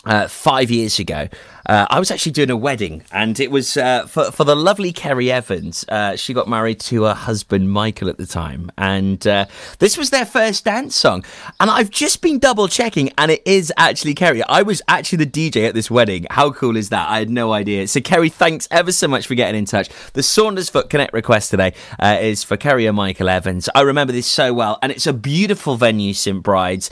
uh, 0.08 0.28
five 0.28 0.72
years 0.72 1.00
ago, 1.00 1.28
uh, 1.68 1.86
I 1.90 2.00
was 2.00 2.12
actually 2.12 2.32
doing 2.32 2.50
a 2.50 2.56
wedding, 2.56 3.04
and 3.12 3.38
it 3.40 3.52
was 3.52 3.76
uh, 3.76 4.08
for 4.08 4.32
for 4.32 4.46
the 4.46 4.56
lovely 4.56 4.94
Kerry 4.94 5.30
Evans. 5.30 5.84
Uh, 5.90 6.16
she 6.16 6.34
got 6.34 6.48
married 6.48 6.80
to 6.82 7.04
her 7.04 7.14
husband 7.14 7.72
Michael 7.72 8.08
at 8.08 8.18
the 8.18 8.26
time, 8.26 8.72
and 8.78 9.26
uh, 9.28 9.46
this 9.80 9.98
was 9.98 10.10
their 10.10 10.26
first 10.26 10.64
dance 10.64 10.96
song. 10.96 11.26
And 11.60 11.70
I've 11.70 11.90
just 11.90 12.22
been 12.22 12.40
double 12.40 12.70
checking, 12.70 13.12
and 13.18 13.32
it 13.32 13.42
is 13.46 13.74
actually 13.76 14.14
Kerry. 14.14 14.42
I 14.44 14.62
was 14.62 14.82
actually 14.88 15.26
the 15.26 15.52
DJ 15.52 15.68
at 15.68 15.74
this 15.74 15.92
wedding. 15.92 16.26
How 16.30 16.52
cool 16.52 16.78
is 16.78 16.88
that? 16.90 17.10
I 17.10 17.20
had 17.20 17.30
no 17.30 17.52
idea. 17.52 17.88
So 17.88 18.00
Kerry, 18.00 18.30
thanks 18.30 18.68
ever 18.72 18.94
so 18.94 19.10
much 19.10 19.28
for 19.28 19.36
getting 19.36 19.60
in 19.60 19.66
touch. 19.66 19.90
The 20.14 20.22
Saundersfoot 20.22 20.90
Connect 20.90 21.14
request 21.14 21.52
today 21.52 21.74
uh, 22.00 22.18
is 22.22 22.46
for 22.46 22.56
Kerry 22.56 22.86
and 22.86 22.96
Michael 22.96 23.28
Evans. 23.28 23.68
I 23.76 23.82
remember 23.82 24.14
this 24.14 24.28
so 24.28 24.54
well, 24.54 24.80
and 24.82 24.90
it's 24.90 25.08
a 25.08 25.14
beautiful 25.14 25.76
venue, 25.76 26.14
St 26.14 26.42
Bride's. 26.42 26.90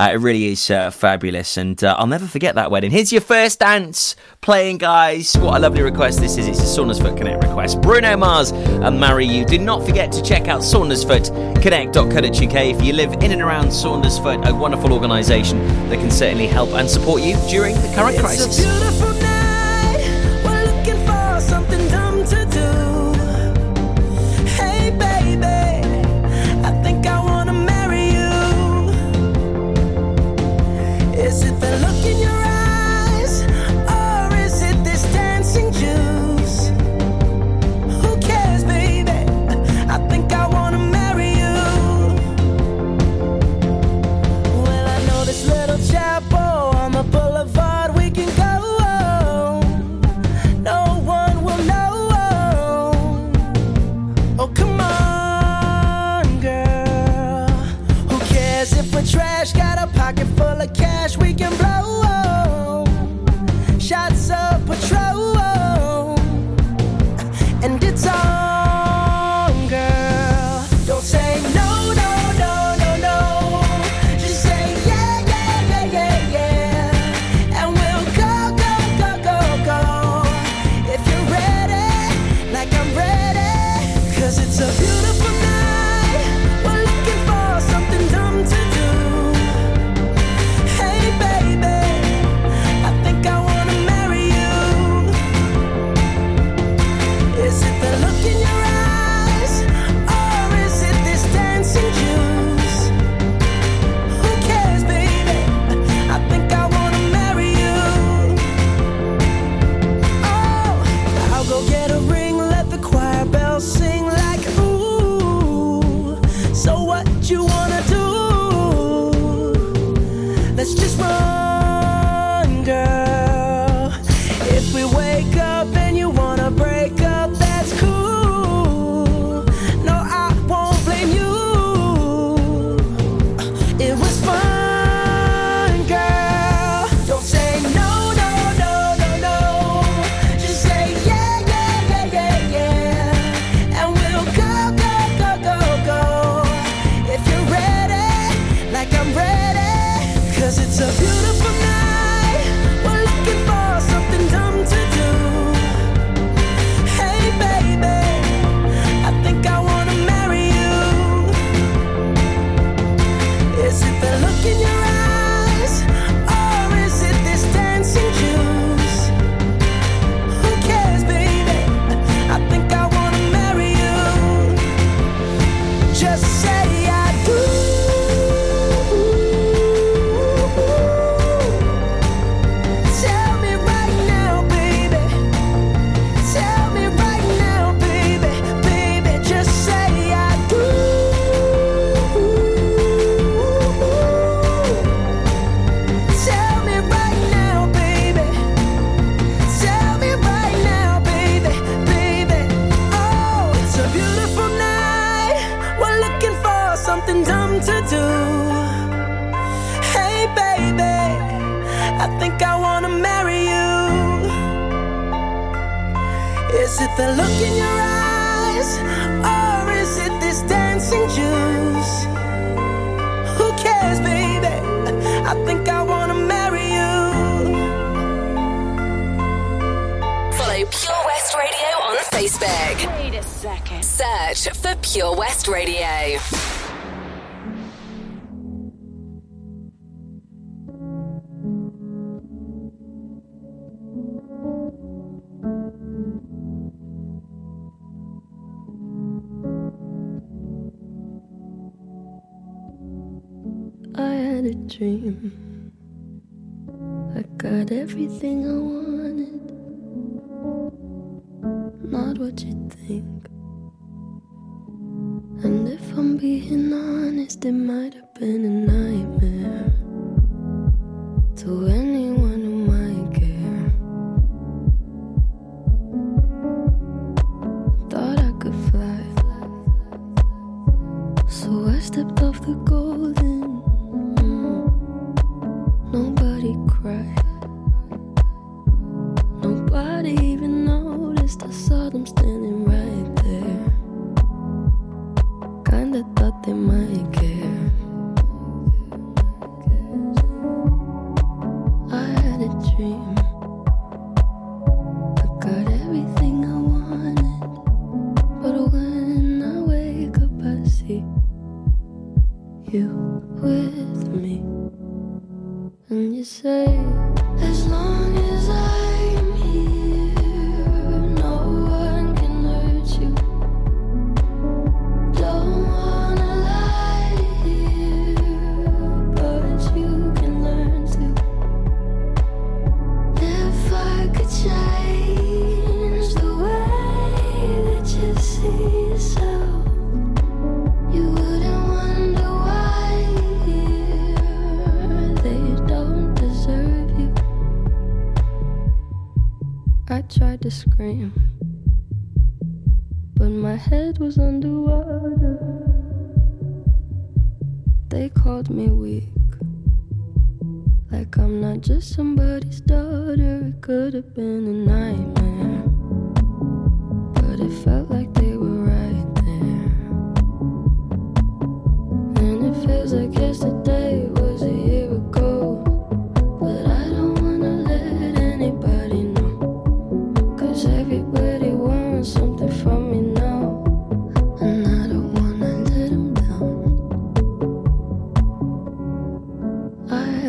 Uh, 0.00 0.12
it 0.14 0.16
really 0.16 0.46
is 0.46 0.70
uh, 0.70 0.90
fabulous, 0.90 1.58
and 1.58 1.84
uh, 1.84 1.94
I'll 1.98 2.06
never 2.06 2.26
forget 2.26 2.54
that 2.54 2.70
wedding. 2.70 2.90
Here's 2.90 3.12
your 3.12 3.20
first 3.20 3.58
dance 3.58 4.16
playing, 4.40 4.78
guys. 4.78 5.36
What 5.36 5.58
a 5.58 5.58
lovely 5.58 5.82
request 5.82 6.20
this 6.20 6.38
is. 6.38 6.48
It's 6.48 6.58
a 6.58 6.62
Saundersfoot 6.62 7.18
Connect 7.18 7.44
request. 7.44 7.82
Bruno 7.82 8.16
Mars 8.16 8.50
and 8.50 8.98
Marry 8.98 9.26
You. 9.26 9.44
Do 9.44 9.58
not 9.58 9.84
forget 9.84 10.10
to 10.12 10.22
check 10.22 10.48
out 10.48 10.62
saundersfootconnect.co.uk 10.62 12.54
if 12.54 12.82
you 12.82 12.94
live 12.94 13.12
in 13.22 13.30
and 13.30 13.42
around 13.42 13.66
Saundersfoot, 13.66 14.48
a 14.48 14.54
wonderful 14.54 14.94
organisation 14.94 15.58
that 15.90 15.98
can 15.98 16.10
certainly 16.10 16.46
help 16.46 16.70
and 16.70 16.88
support 16.88 17.20
you 17.20 17.36
during 17.50 17.74
the 17.74 17.92
current 17.94 18.14
It's 18.14 18.22
crisis. 18.22 19.39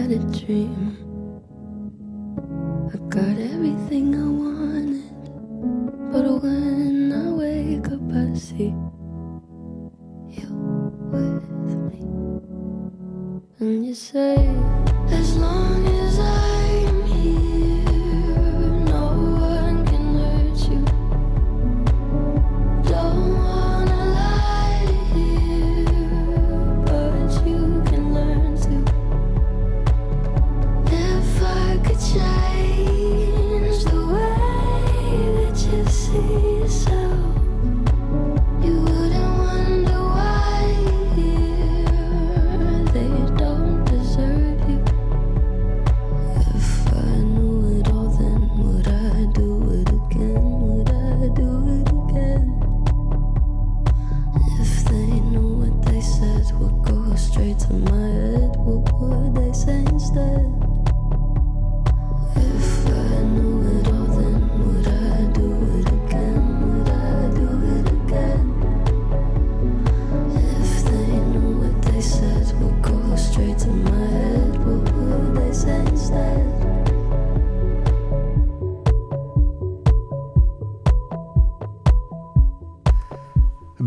had 0.01 0.11
a 0.13 0.17
dream. 0.39 0.97
I 2.91 2.97
got 3.09 3.37
everything 3.37 4.15
I 4.15 4.30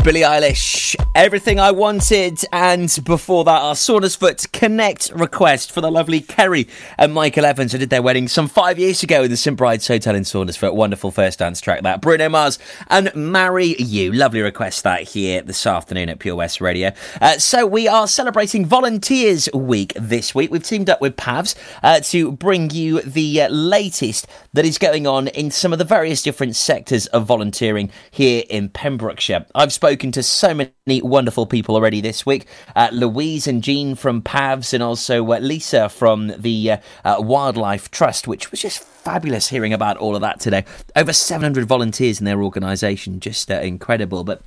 Billie 0.05 0.27
Eilish. 0.27 0.97
Everything 1.15 1.61
I 1.61 1.71
Wanted, 1.71 2.45
and 2.53 2.93
before 3.05 3.45
that, 3.45 3.63
our 3.63 3.75
Saundersfoot 3.75 4.51
Connect 4.51 5.13
request 5.15 5.71
for 5.71 5.81
the 5.81 5.89
lovely 5.89 6.21
Kerry 6.21 6.67
and 6.99 7.15
Michael 7.15 7.45
Evans, 7.45 7.71
who 7.71 7.79
did 7.79 7.91
their 7.91 8.03
wedding 8.03 8.27
some 8.27 8.49
five 8.49 8.81
years 8.81 9.05
ago 9.05 9.23
in 9.23 9.31
the 9.31 9.37
St. 9.37 9.57
Bride's 9.57 9.87
Hotel 9.87 10.17
in 10.17 10.25
Saundersfoot. 10.25 10.75
Wonderful 10.75 11.13
first 11.13 11.39
dance 11.39 11.61
track 11.61 11.83
that. 11.83 12.01
Bruno 12.01 12.29
Mars 12.29 12.59
and 12.89 13.15
Marry 13.15 13.77
You. 13.79 14.13
Lovely 14.13 14.41
request 14.41 14.83
that 14.83 15.03
here 15.03 15.41
this 15.41 15.65
afternoon 15.65 16.09
at 16.09 16.19
Pure 16.19 16.35
West 16.35 16.61
Radio. 16.61 16.91
Uh, 17.21 17.39
so, 17.39 17.65
we 17.65 17.87
are 17.87 18.09
celebrating 18.09 18.67
Volunteers 18.67 19.49
Week 19.55 19.93
this 19.95 20.35
week. 20.35 20.51
We've 20.51 20.65
teamed 20.65 20.91
up 20.91 21.01
with 21.01 21.17
PAVS 21.17 21.55
uh, 21.85 22.01
to 22.01 22.33
bring 22.33 22.71
you 22.71 23.01
the 23.03 23.43
uh, 23.43 23.49
latest 23.51 24.27
that 24.53 24.65
is 24.65 24.79
going 24.79 25.07
on 25.07 25.29
in 25.29 25.53
some 25.53 25.73
of 25.73 25.79
the 25.79 25.85
various 25.85 26.23
different 26.23 26.57
sectors 26.57 27.07
of 27.07 27.25
volunteering 27.25 27.93
here 28.11 28.43
in 28.51 28.69
Pembrokeshire. 28.69 29.47
I've 29.55 29.73
spoken 29.73 30.11
to 30.11 30.23
so 30.25 30.55
many 30.55 31.04
wonderful 31.05 31.47
people 31.47 31.75
already 31.75 32.01
this 32.01 32.27
week. 32.27 32.47
Uh, 32.75 32.89
Louise 32.93 33.47
and 33.47 33.63
Jean 33.63 33.95
from 33.95 34.23
Pavs, 34.23 34.73
and 34.73 34.83
also 34.83 35.25
uh, 35.33 35.39
Lisa 35.39 35.89
from 35.89 36.33
the 36.39 36.73
uh, 36.73 36.77
uh, 37.05 37.17
Wildlife 37.21 37.91
Trust, 37.91 38.27
which 38.27 38.51
was 38.51 38.61
just 38.61 38.83
fabulous 38.83 39.49
hearing 39.49 39.73
about 39.73 39.97
all 39.99 40.15
of 40.15 40.23
that 40.23 40.41
today. 40.41 40.65
Over 40.97 41.13
700 41.13 41.67
volunteers 41.67 42.19
in 42.19 42.25
their 42.25 42.43
organisation, 42.43 43.21
just 43.21 43.51
uh, 43.51 43.61
incredible. 43.61 44.25
But 44.25 44.43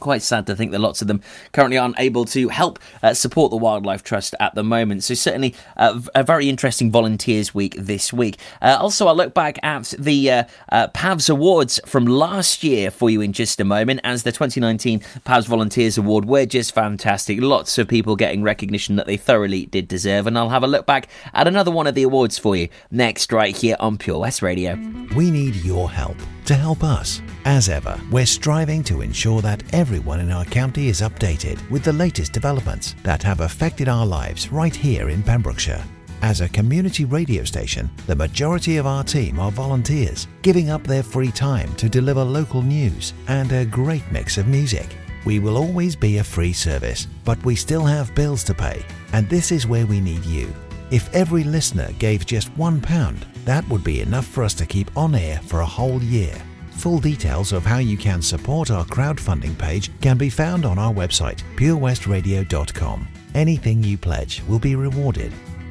Quite 0.00 0.22
sad 0.22 0.46
to 0.46 0.56
think 0.56 0.72
that 0.72 0.80
lots 0.80 1.02
of 1.02 1.08
them 1.08 1.20
currently 1.52 1.78
aren't 1.78 1.98
able 1.98 2.24
to 2.26 2.48
help 2.48 2.78
uh, 3.02 3.14
support 3.14 3.50
the 3.50 3.56
Wildlife 3.56 4.02
Trust 4.02 4.34
at 4.40 4.54
the 4.54 4.64
moment. 4.64 5.04
So, 5.04 5.14
certainly 5.14 5.54
uh, 5.76 6.00
a 6.14 6.22
very 6.22 6.48
interesting 6.48 6.90
Volunteers 6.90 7.54
Week 7.54 7.74
this 7.78 8.12
week. 8.12 8.38
Uh, 8.62 8.76
also, 8.80 9.06
I'll 9.06 9.16
look 9.16 9.34
back 9.34 9.58
at 9.62 9.94
the 9.98 10.30
uh, 10.30 10.44
uh, 10.70 10.88
PAVS 10.88 11.30
Awards 11.30 11.80
from 11.86 12.06
last 12.06 12.62
year 12.62 12.90
for 12.90 13.10
you 13.10 13.20
in 13.20 13.32
just 13.32 13.60
a 13.60 13.64
moment, 13.64 14.00
as 14.04 14.22
the 14.22 14.32
2019 14.32 15.00
PAVS 15.00 15.46
Volunteers 15.46 15.98
Award 15.98 16.24
were 16.24 16.46
just 16.46 16.74
fantastic. 16.74 17.40
Lots 17.40 17.78
of 17.78 17.88
people 17.88 18.16
getting 18.16 18.42
recognition 18.42 18.96
that 18.96 19.06
they 19.06 19.16
thoroughly 19.16 19.66
did 19.66 19.88
deserve. 19.88 20.26
And 20.26 20.38
I'll 20.38 20.50
have 20.50 20.64
a 20.64 20.68
look 20.68 20.86
back 20.86 21.08
at 21.34 21.46
another 21.46 21.70
one 21.70 21.86
of 21.86 21.94
the 21.94 22.02
awards 22.02 22.38
for 22.38 22.56
you 22.56 22.68
next, 22.90 23.32
right 23.32 23.56
here 23.56 23.76
on 23.80 23.98
Pure 23.98 24.20
West 24.20 24.42
Radio. 24.42 24.76
We 25.16 25.30
need 25.30 25.56
your 25.56 25.90
help 25.90 26.16
to 26.48 26.54
help 26.54 26.82
us. 26.82 27.20
As 27.44 27.68
ever, 27.68 28.00
we're 28.10 28.24
striving 28.24 28.82
to 28.84 29.02
ensure 29.02 29.42
that 29.42 29.62
everyone 29.74 30.20
in 30.20 30.32
our 30.32 30.46
county 30.46 30.88
is 30.88 31.02
updated 31.02 31.58
with 31.70 31.84
the 31.84 31.92
latest 31.92 32.32
developments 32.32 32.96
that 33.02 33.22
have 33.22 33.40
affected 33.40 33.86
our 33.86 34.06
lives 34.06 34.50
right 34.50 34.74
here 34.74 35.10
in 35.10 35.22
Pembrokeshire. 35.22 35.84
As 36.22 36.40
a 36.40 36.48
community 36.48 37.04
radio 37.04 37.44
station, 37.44 37.90
the 38.06 38.16
majority 38.16 38.78
of 38.78 38.86
our 38.86 39.04
team 39.04 39.38
are 39.38 39.50
volunteers, 39.50 40.26
giving 40.40 40.70
up 40.70 40.82
their 40.84 41.02
free 41.02 41.30
time 41.30 41.72
to 41.76 41.86
deliver 41.86 42.24
local 42.24 42.62
news 42.62 43.12
and 43.28 43.52
a 43.52 43.66
great 43.66 44.10
mix 44.10 44.38
of 44.38 44.48
music. 44.48 44.96
We 45.26 45.40
will 45.40 45.58
always 45.58 45.94
be 45.94 46.16
a 46.16 46.24
free 46.24 46.54
service, 46.54 47.08
but 47.26 47.44
we 47.44 47.56
still 47.56 47.84
have 47.84 48.14
bills 48.14 48.42
to 48.44 48.54
pay, 48.54 48.82
and 49.12 49.28
this 49.28 49.52
is 49.52 49.66
where 49.66 49.86
we 49.86 50.00
need 50.00 50.24
you. 50.24 50.50
If 50.90 51.14
every 51.14 51.44
listener 51.44 51.92
gave 51.98 52.24
just 52.24 52.50
£1, 52.56 53.37
that 53.48 53.66
would 53.70 53.82
be 53.82 54.02
enough 54.02 54.26
for 54.26 54.44
us 54.44 54.52
to 54.52 54.66
keep 54.66 54.94
on 54.94 55.14
air 55.14 55.40
for 55.46 55.60
a 55.60 55.66
whole 55.66 56.02
year. 56.02 56.34
Full 56.72 56.98
details 56.98 57.52
of 57.52 57.64
how 57.64 57.78
you 57.78 57.96
can 57.96 58.20
support 58.20 58.70
our 58.70 58.84
crowdfunding 58.84 59.56
page 59.56 59.90
can 60.02 60.18
be 60.18 60.28
found 60.28 60.66
on 60.66 60.78
our 60.78 60.92
website, 60.92 61.40
purewestradio.com. 61.56 63.08
Anything 63.34 63.82
you 63.82 63.96
pledge 63.96 64.42
will 64.46 64.58
be 64.58 64.76
rewarded. 64.76 65.32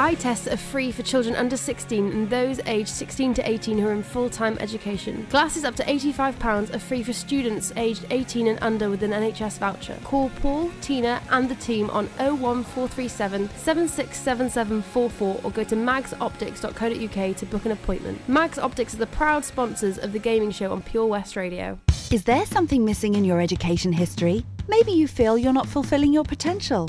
Eye 0.00 0.14
tests 0.14 0.46
are 0.46 0.56
free 0.56 0.92
for 0.92 1.02
children 1.02 1.34
under 1.34 1.56
16 1.56 2.12
and 2.12 2.30
those 2.30 2.60
aged 2.66 2.88
16 2.88 3.34
to 3.34 3.50
18 3.50 3.78
who 3.78 3.88
are 3.88 3.92
in 3.92 4.04
full 4.04 4.30
time 4.30 4.56
education. 4.60 5.26
Glasses 5.28 5.64
up 5.64 5.74
to 5.74 5.82
£85 5.82 6.72
are 6.72 6.78
free 6.78 7.02
for 7.02 7.12
students 7.12 7.72
aged 7.76 8.06
18 8.10 8.46
and 8.46 8.60
under 8.62 8.90
with 8.90 9.02
an 9.02 9.10
NHS 9.10 9.58
voucher. 9.58 9.98
Call 10.04 10.30
Paul, 10.40 10.70
Tina, 10.82 11.20
and 11.30 11.48
the 11.48 11.56
team 11.56 11.90
on 11.90 12.06
01437 12.18 13.50
767744 13.56 15.40
or 15.42 15.50
go 15.50 15.64
to 15.64 15.74
magsoptics.co.uk 15.74 17.36
to 17.36 17.46
book 17.46 17.64
an 17.64 17.72
appointment. 17.72 18.28
Mags 18.28 18.60
Optics 18.60 18.94
are 18.94 18.98
the 18.98 19.06
proud 19.08 19.44
sponsors 19.44 19.98
of 19.98 20.12
the 20.12 20.20
gaming 20.20 20.52
show 20.52 20.70
on 20.70 20.80
Pure 20.80 21.06
West 21.06 21.34
Radio. 21.34 21.76
Is 22.12 22.22
there 22.22 22.46
something 22.46 22.84
missing 22.84 23.16
in 23.16 23.24
your 23.24 23.40
education 23.40 23.92
history? 23.92 24.46
Maybe 24.68 24.92
you 24.92 25.08
feel 25.08 25.36
you're 25.36 25.52
not 25.52 25.66
fulfilling 25.66 26.12
your 26.12 26.24
potential. 26.24 26.88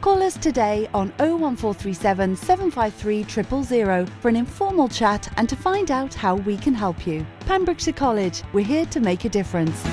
Call 0.00 0.22
us 0.22 0.36
today 0.36 0.88
on 0.94 1.08
01437 1.18 2.36
753 2.36 3.24
000 3.84 4.06
for 4.20 4.28
an 4.28 4.36
informal 4.36 4.88
chat 4.88 5.28
and 5.36 5.48
to 5.48 5.56
find 5.56 5.90
out 5.90 6.14
how 6.14 6.36
we 6.36 6.56
can 6.56 6.72
help 6.72 7.04
you. 7.06 7.26
Pembrokeshire 7.40 7.94
College, 7.94 8.42
we're 8.52 8.64
here 8.64 8.86
to 8.86 9.00
make 9.00 9.24
a 9.24 9.28
difference. 9.28 9.84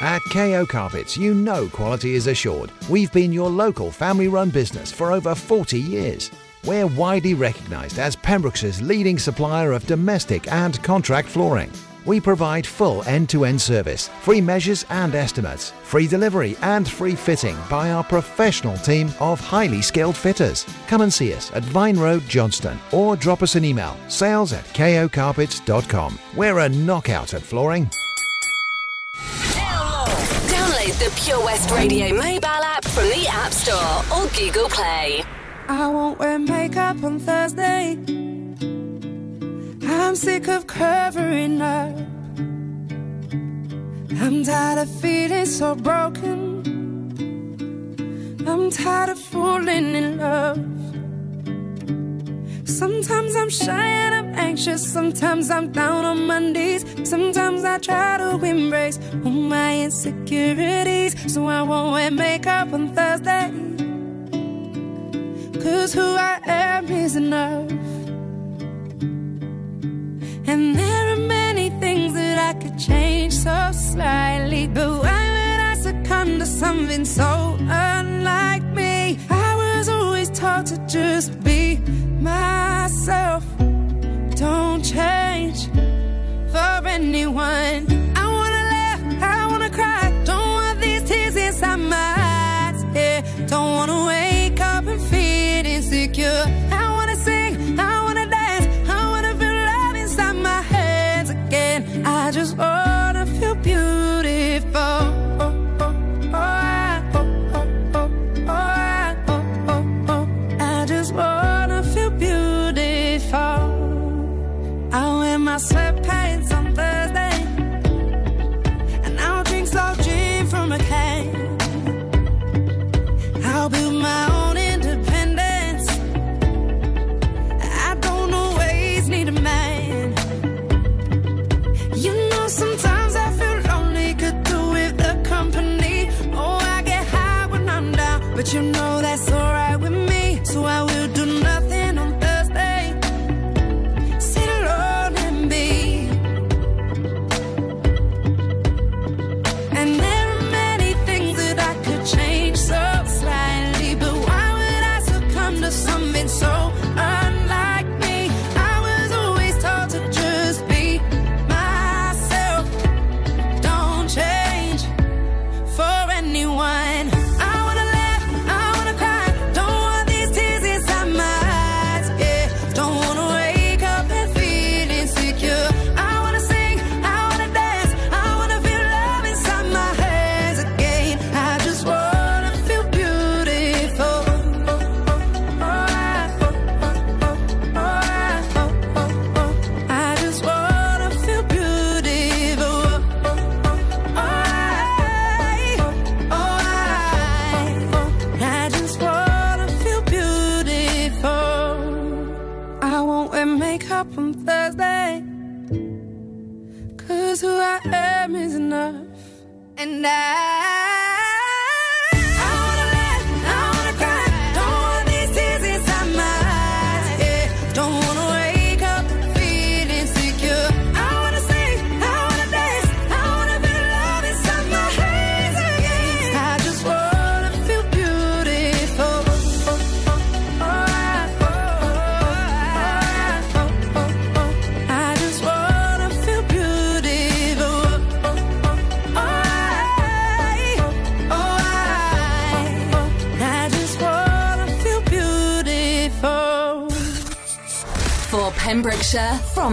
At 0.00 0.22
KO 0.32 0.64
Carpets, 0.64 1.16
you 1.16 1.34
know 1.34 1.68
quality 1.68 2.14
is 2.14 2.28
assured. 2.28 2.70
We've 2.88 3.12
been 3.12 3.32
your 3.32 3.50
local 3.50 3.90
family 3.90 4.28
run 4.28 4.48
business 4.48 4.90
for 4.90 5.12
over 5.12 5.34
40 5.34 5.78
years. 5.78 6.30
We're 6.64 6.86
widely 6.86 7.34
recognised 7.34 7.98
as 7.98 8.16
Pembrokeshire's 8.16 8.80
leading 8.80 9.18
supplier 9.18 9.72
of 9.72 9.86
domestic 9.86 10.50
and 10.50 10.82
contract 10.82 11.28
flooring. 11.28 11.70
We 12.08 12.20
provide 12.20 12.66
full 12.66 13.02
end 13.02 13.28
to 13.28 13.44
end 13.44 13.60
service, 13.60 14.08
free 14.22 14.40
measures 14.40 14.86
and 14.88 15.14
estimates, 15.14 15.72
free 15.82 16.06
delivery 16.06 16.56
and 16.62 16.88
free 16.88 17.14
fitting 17.14 17.54
by 17.68 17.90
our 17.90 18.02
professional 18.02 18.78
team 18.78 19.12
of 19.20 19.38
highly 19.40 19.82
skilled 19.82 20.16
fitters. 20.16 20.64
Come 20.86 21.02
and 21.02 21.12
see 21.12 21.34
us 21.34 21.52
at 21.52 21.62
Vine 21.64 21.98
Road, 21.98 22.22
Johnston, 22.26 22.78
or 22.92 23.14
drop 23.14 23.42
us 23.42 23.56
an 23.56 23.64
email 23.66 23.94
sales 24.08 24.54
at 24.54 24.64
kocarpets.com. 24.72 26.18
We're 26.34 26.60
a 26.60 26.68
knockout 26.70 27.34
at 27.34 27.42
flooring. 27.42 27.90
Download 30.48 30.98
the 30.98 31.12
Pure 31.22 31.44
West 31.44 31.70
Radio 31.72 32.14
mobile 32.14 32.46
app 32.46 32.86
from 32.86 33.04
the 33.04 33.26
App 33.28 33.52
Store 33.52 34.18
or 34.18 34.26
Google 34.28 34.70
Play. 34.70 35.22
I 35.68 35.86
won't 35.88 36.18
wear 36.18 36.38
makeup 36.38 37.04
on 37.04 37.18
Thursday. 37.18 37.98
I'm 39.98 40.14
sick 40.14 40.48
of 40.48 40.66
covering 40.66 41.60
up. 41.60 41.94
I'm 44.20 44.44
tired 44.44 44.78
of 44.78 44.90
feeling 45.00 45.44
so 45.44 45.74
broken. 45.74 46.62
I'm 48.46 48.70
tired 48.70 49.10
of 49.10 49.18
falling 49.18 49.94
in 49.94 50.18
love. 50.18 50.58
Sometimes 52.64 53.34
I'm 53.34 53.50
shy 53.50 53.86
and 54.04 54.14
I'm 54.14 54.34
anxious. 54.38 54.86
Sometimes 54.86 55.50
I'm 55.50 55.72
down 55.72 56.04
on 56.04 56.26
my 56.26 56.38
knees. 56.38 56.84
Sometimes 57.02 57.64
I 57.64 57.78
try 57.78 58.18
to 58.18 58.44
embrace 58.44 59.00
all 59.24 59.32
my 59.32 59.82
insecurities. 59.82 61.32
So 61.32 61.46
I 61.46 61.62
won't 61.62 61.92
wear 61.92 62.10
makeup 62.10 62.72
on 62.72 62.94
Thursday. 62.94 63.50
Cause 65.60 65.92
who 65.92 66.16
I 66.16 66.40
am 66.46 66.88
is 66.88 67.16
enough. 67.16 67.77
And 70.50 70.74
there 70.74 71.12
are 71.12 71.16
many 71.16 71.68
things 71.78 72.14
that 72.14 72.38
I 72.38 72.58
could 72.58 72.78
change 72.78 73.34
so 73.34 73.70
slightly. 73.70 74.66
But 74.66 74.88
why 75.02 75.22
would 75.34 75.60
I 75.60 75.74
succumb 75.74 76.38
to 76.38 76.46
something 76.46 77.04
so 77.04 77.58
unlike 77.60 78.62
me? 78.72 79.18
I 79.28 79.54
was 79.56 79.90
always 79.90 80.30
taught 80.30 80.64
to 80.72 80.78
just 80.86 81.38
be 81.44 81.76
myself. 82.18 83.44
Don't 84.36 84.82
change 84.82 85.66
for 86.52 86.80
anyone. 86.88 87.84
I 88.16 88.24
wanna 88.36 88.64
laugh, 88.74 89.00
I 89.22 89.46
wanna 89.50 89.68
cry. 89.68 90.10
Don't 90.24 90.48
want 90.58 90.80
these 90.80 91.02
tears 91.04 91.36
inside 91.36 91.76
my 91.76 92.14
eyes. 92.16 92.80
Don't 93.50 93.70
wanna 93.76 94.06
wake 94.06 94.60
up 94.62 94.86
and 94.86 95.00
feel 95.10 95.66
insecure. 95.66 96.67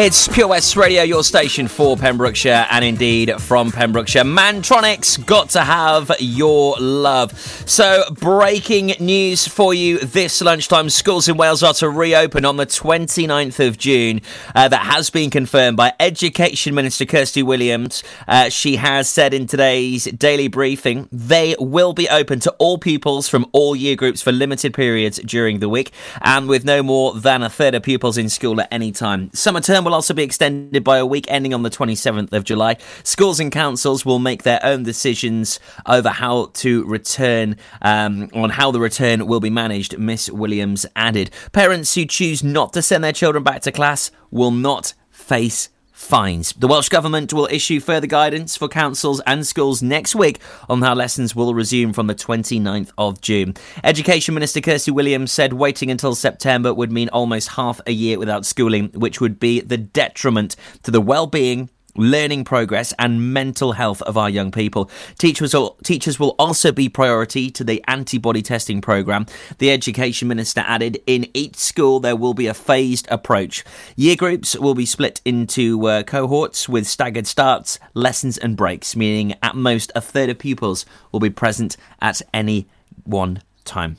It's 0.00 0.28
Pure 0.28 0.46
West 0.46 0.76
Radio, 0.76 1.02
your 1.02 1.24
station 1.24 1.66
for 1.66 1.96
Pembrokeshire, 1.96 2.68
and 2.70 2.84
indeed 2.84 3.32
from 3.40 3.72
Pembrokeshire. 3.72 4.22
Mantronix 4.22 5.26
got 5.26 5.50
to 5.50 5.64
have 5.64 6.12
your 6.20 6.76
love. 6.78 7.36
So, 7.68 8.04
breaking 8.12 8.94
news 9.00 9.48
for 9.48 9.74
you 9.74 9.98
this 9.98 10.40
lunchtime 10.40 10.88
schools 10.88 11.26
in 11.26 11.36
Wales 11.36 11.64
are 11.64 11.74
to 11.74 11.90
reopen 11.90 12.44
on 12.44 12.58
the 12.58 12.64
29th 12.64 13.66
of 13.66 13.76
June. 13.76 14.20
Uh, 14.54 14.68
that 14.68 14.82
has 14.82 15.10
been 15.10 15.30
confirmed 15.30 15.76
by 15.76 15.92
Education 15.98 16.76
Minister 16.76 17.04
Kirsty 17.04 17.42
Williams. 17.42 18.04
Uh, 18.28 18.50
she 18.50 18.76
has 18.76 19.08
said 19.08 19.34
in 19.34 19.48
today's 19.48 20.04
daily 20.04 20.46
briefing 20.46 21.08
they 21.10 21.56
will 21.58 21.92
be 21.92 22.08
open 22.08 22.38
to 22.38 22.52
all 22.60 22.78
pupils 22.78 23.28
from 23.28 23.44
all 23.50 23.74
year 23.74 23.96
groups 23.96 24.22
for 24.22 24.30
limited 24.30 24.72
periods 24.74 25.18
during 25.24 25.58
the 25.58 25.68
week 25.68 25.90
and 26.20 26.48
with 26.48 26.64
no 26.64 26.84
more 26.84 27.14
than 27.14 27.42
a 27.42 27.50
third 27.50 27.74
of 27.74 27.82
pupils 27.82 28.16
in 28.16 28.28
school 28.28 28.60
at 28.60 28.68
any 28.70 28.92
time. 28.92 29.28
Summer 29.32 29.60
term 29.60 29.87
will 29.88 29.94
also 29.94 30.12
be 30.12 30.22
extended 30.22 30.84
by 30.84 30.98
a 30.98 31.06
week 31.06 31.24
ending 31.28 31.54
on 31.54 31.62
the 31.62 31.70
27th 31.70 32.32
of 32.32 32.44
July. 32.44 32.76
Schools 33.04 33.40
and 33.40 33.50
councils 33.50 34.04
will 34.04 34.18
make 34.18 34.42
their 34.42 34.60
own 34.62 34.82
decisions 34.82 35.58
over 35.86 36.10
how 36.10 36.46
to 36.54 36.84
return, 36.84 37.56
um, 37.80 38.28
on 38.34 38.50
how 38.50 38.70
the 38.70 38.80
return 38.80 39.26
will 39.26 39.40
be 39.40 39.48
managed, 39.48 39.98
Miss 39.98 40.30
Williams 40.30 40.84
added. 40.94 41.30
Parents 41.52 41.94
who 41.94 42.04
choose 42.04 42.44
not 42.44 42.74
to 42.74 42.82
send 42.82 43.02
their 43.02 43.12
children 43.12 43.42
back 43.42 43.62
to 43.62 43.72
class 43.72 44.10
will 44.30 44.50
not 44.50 44.92
face 45.10 45.70
fines. 45.98 46.52
The 46.52 46.68
Welsh 46.68 46.88
Government 46.88 47.32
will 47.32 47.48
issue 47.50 47.80
further 47.80 48.06
guidance 48.06 48.56
for 48.56 48.68
councils 48.68 49.20
and 49.26 49.44
schools 49.44 49.82
next 49.82 50.14
week 50.14 50.38
on 50.68 50.80
how 50.80 50.94
lessons 50.94 51.34
will 51.34 51.54
resume 51.54 51.92
from 51.92 52.06
the 52.06 52.14
29th 52.14 52.92
of 52.96 53.20
June. 53.20 53.54
Education 53.82 54.32
Minister 54.32 54.60
Kirsty 54.60 54.92
Williams 54.92 55.32
said 55.32 55.54
waiting 55.54 55.90
until 55.90 56.14
September 56.14 56.72
would 56.72 56.92
mean 56.92 57.08
almost 57.08 57.48
half 57.48 57.80
a 57.86 57.92
year 57.92 58.16
without 58.16 58.46
schooling, 58.46 58.90
which 58.94 59.20
would 59.20 59.40
be 59.40 59.60
the 59.60 59.76
detriment 59.76 60.54
to 60.84 60.92
the 60.92 61.00
well-being 61.00 61.68
learning 61.96 62.44
progress 62.44 62.94
and 62.98 63.32
mental 63.32 63.72
health 63.72 64.02
of 64.02 64.16
our 64.16 64.30
young 64.30 64.50
people. 64.50 64.90
Teachers 65.18 65.54
will, 65.54 65.76
teachers 65.82 66.18
will 66.18 66.34
also 66.38 66.72
be 66.72 66.88
priority 66.88 67.50
to 67.50 67.64
the 67.64 67.82
antibody 67.88 68.42
testing 68.42 68.80
program. 68.80 69.26
The 69.58 69.70
education 69.70 70.28
minister 70.28 70.64
added 70.66 71.00
in 71.06 71.28
each 71.34 71.56
school 71.56 72.00
there 72.00 72.16
will 72.16 72.34
be 72.34 72.46
a 72.46 72.54
phased 72.54 73.08
approach. 73.10 73.64
Year 73.96 74.16
groups 74.16 74.56
will 74.56 74.74
be 74.74 74.86
split 74.86 75.20
into 75.24 75.86
uh, 75.86 76.02
cohorts 76.02 76.68
with 76.68 76.86
staggered 76.86 77.26
starts, 77.26 77.78
lessons 77.94 78.38
and 78.38 78.56
breaks, 78.56 78.94
meaning 78.94 79.34
at 79.42 79.56
most 79.56 79.92
a 79.94 80.00
third 80.00 80.30
of 80.30 80.38
pupils 80.38 80.86
will 81.12 81.20
be 81.20 81.30
present 81.30 81.76
at 82.00 82.22
any 82.32 82.68
one 83.04 83.42
time. 83.64 83.98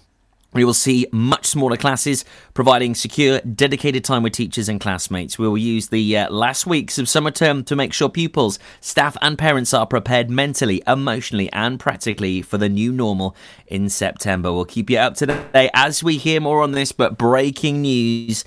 We 0.52 0.64
will 0.64 0.74
see 0.74 1.06
much 1.12 1.46
smaller 1.46 1.78
classes, 1.78 2.26
providing 2.56 2.96
secure, 2.96 3.40
dedicated 3.42 4.04
time 4.04 4.24
with 4.24 4.34
teachers 4.34 4.68
and 4.68 4.80
classmates. 4.80 5.38
We 5.38 5.48
will 5.48 5.60
use 5.60 5.90
the 5.90 6.18
uh, 6.18 6.32
last 6.32 6.66
weeks 6.66 6.98
of 6.98 7.08
summer 7.08 7.30
term 7.30 7.64
to 7.66 7.76
make 7.76 7.94
sure 7.94 8.10
pupils, 8.10 8.58
staff, 8.82 9.16
and 9.22 9.38
parents 9.38 9.76
are 9.76 9.86
prepared 9.86 10.32
mentally, 10.32 10.82
emotionally, 10.88 11.52
and 11.54 11.80
practically 11.80 12.42
for 12.42 12.58
the 12.58 12.68
new 12.68 12.92
normal 12.92 13.36
in 13.68 13.90
September. 13.90 14.52
We'll 14.52 14.66
keep 14.66 14.90
you 14.90 14.98
up 14.98 15.14
to 15.16 15.28
date 15.28 15.70
as 15.76 16.04
we 16.04 16.18
hear 16.18 16.42
more 16.42 16.64
on 16.64 16.72
this, 16.72 16.92
but 16.92 17.18
breaking 17.18 17.84
news 17.84 18.44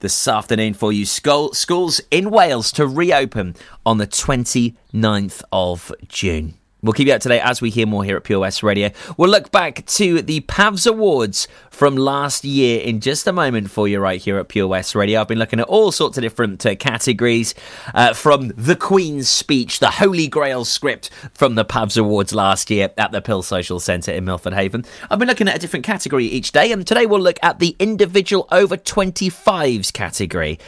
this 0.00 0.26
afternoon 0.26 0.72
for 0.72 0.92
you. 0.92 1.04
School, 1.04 1.52
schools 1.52 2.00
in 2.10 2.30
Wales 2.30 2.72
to 2.72 2.86
reopen 2.86 3.54
on 3.84 3.98
the 3.98 4.06
29th 4.06 5.42
of 5.52 5.92
June. 6.08 6.54
We'll 6.84 6.92
keep 6.92 7.08
you 7.08 7.14
up 7.14 7.22
to 7.22 7.30
date 7.30 7.40
as 7.40 7.62
we 7.62 7.70
hear 7.70 7.86
more 7.86 8.04
here 8.04 8.18
at 8.18 8.24
Pure 8.24 8.40
West 8.40 8.62
Radio. 8.62 8.90
We'll 9.16 9.30
look 9.30 9.50
back 9.50 9.86
to 9.86 10.20
the 10.20 10.42
PAVS 10.42 10.86
Awards 10.86 11.48
from 11.70 11.96
last 11.96 12.44
year 12.44 12.82
in 12.82 13.00
just 13.00 13.26
a 13.26 13.32
moment 13.32 13.70
for 13.70 13.88
you 13.88 13.98
right 13.98 14.20
here 14.20 14.36
at 14.36 14.48
Pure 14.48 14.68
West 14.68 14.94
Radio. 14.94 15.22
I've 15.22 15.28
been 15.28 15.38
looking 15.38 15.60
at 15.60 15.66
all 15.66 15.92
sorts 15.92 16.18
of 16.18 16.22
different 16.22 16.66
uh, 16.66 16.74
categories 16.74 17.54
uh, 17.94 18.12
from 18.12 18.48
the 18.48 18.76
Queen's 18.76 19.30
speech, 19.30 19.78
the 19.78 19.92
Holy 19.92 20.28
Grail 20.28 20.66
script 20.66 21.08
from 21.32 21.54
the 21.54 21.64
PAVS 21.64 21.96
Awards 21.96 22.34
last 22.34 22.70
year 22.70 22.90
at 22.98 23.12
the 23.12 23.22
Pill 23.22 23.42
Social 23.42 23.80
Centre 23.80 24.12
in 24.12 24.26
Milford 24.26 24.52
Haven. 24.52 24.84
I've 25.10 25.18
been 25.18 25.28
looking 25.28 25.48
at 25.48 25.56
a 25.56 25.60
different 25.60 25.86
category 25.86 26.26
each 26.26 26.52
day, 26.52 26.70
and 26.70 26.86
today 26.86 27.06
we'll 27.06 27.18
look 27.18 27.38
at 27.42 27.60
the 27.60 27.74
individual 27.78 28.46
over 28.52 28.76
25s 28.76 29.90
category 29.90 30.58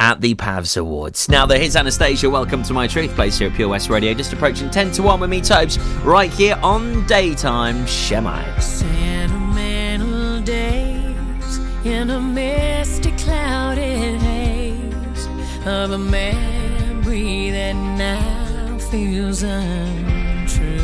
at 0.00 0.20
the 0.20 0.34
PAVS 0.34 0.76
Awards. 0.76 1.28
Now, 1.28 1.46
there 1.46 1.60
is 1.60 1.76
Anastasia. 1.76 2.28
Welcome 2.28 2.62
to 2.64 2.72
my 2.72 2.86
truth 2.86 3.14
place 3.14 3.38
here 3.38 3.48
at 3.48 3.54
Pure 3.54 3.68
West 3.68 3.88
Radio. 3.90 4.14
Just 4.14 4.32
approaching 4.32 4.70
10 4.70 4.92
to 4.92 5.02
1 5.02 5.20
with 5.20 5.30
me, 5.30 5.40
Tobes, 5.40 5.78
right 6.02 6.30
here 6.32 6.58
on 6.62 7.06
Daytime 7.06 7.84
Shemai. 7.84 8.60
Sentimental 8.60 10.40
days 10.42 11.58
in 11.84 12.10
a 12.10 12.20
misty, 12.20 13.10
clouded 13.12 14.20
haze 14.20 15.26
of 15.66 15.92
a 15.92 15.98
memory 15.98 17.50
that 17.50 17.74
now 17.74 18.78
feels 18.90 19.42
untrue. 19.42 20.80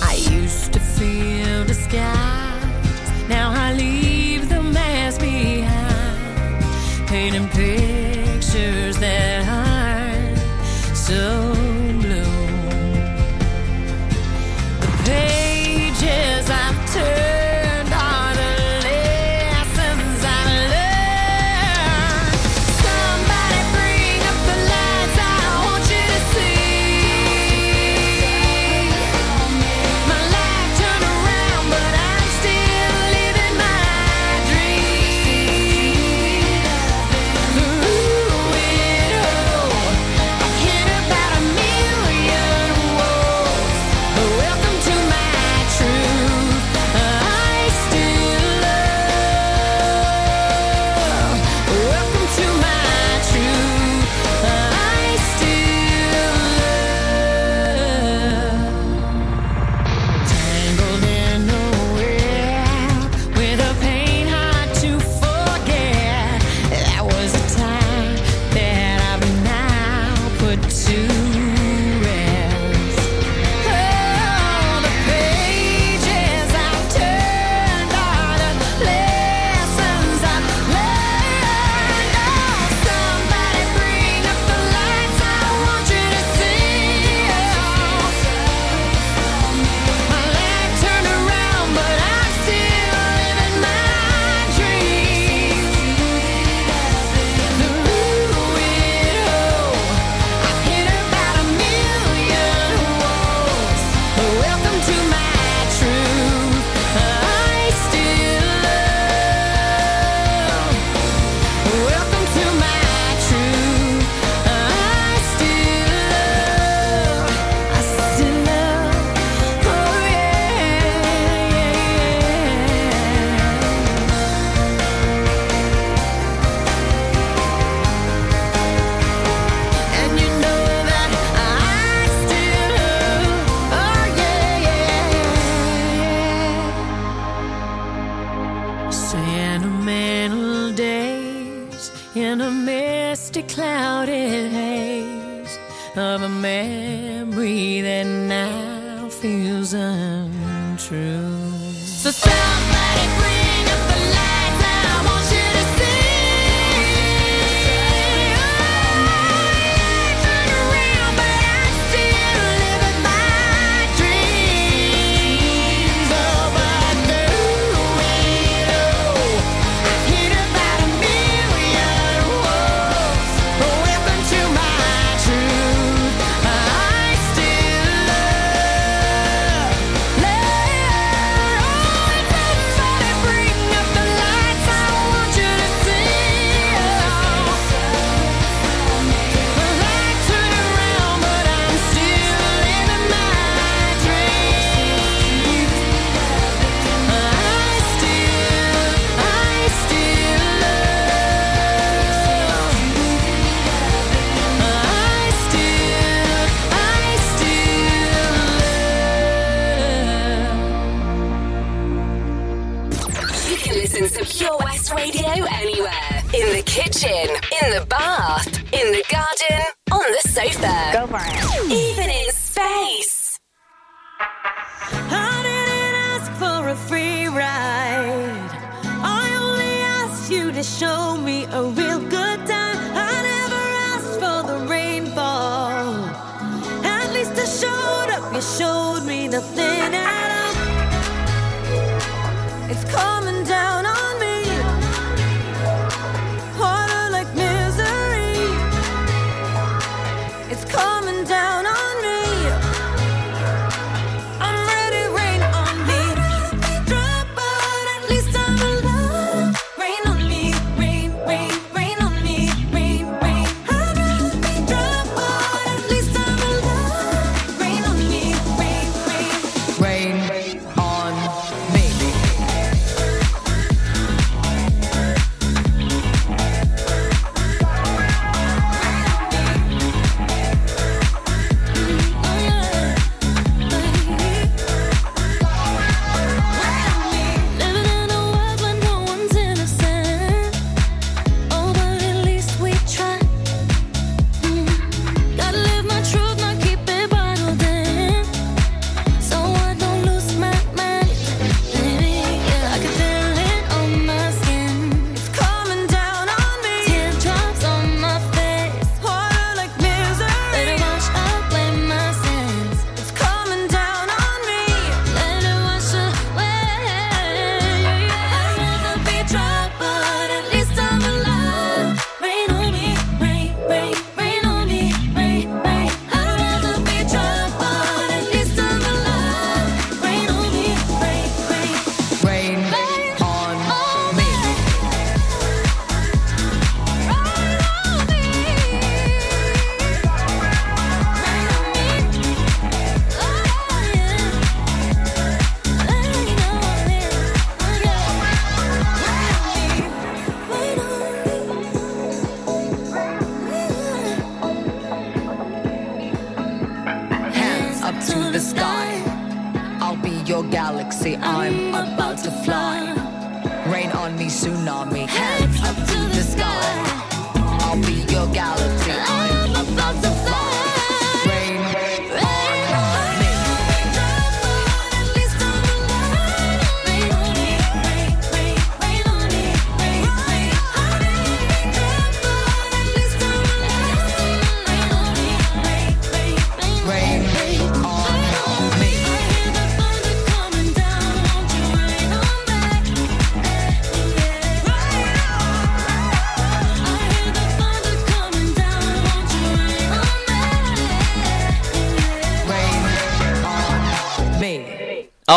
I 0.00 0.14
used 0.30 0.72
to 0.72 0.80
feel 0.80 1.38
now 3.28 3.50
I 3.50 3.74
leave 3.74 4.27
painting 7.08 7.48
pictures 7.48 8.98
that 8.98 9.48
aren't 9.48 10.38
so 10.94 11.57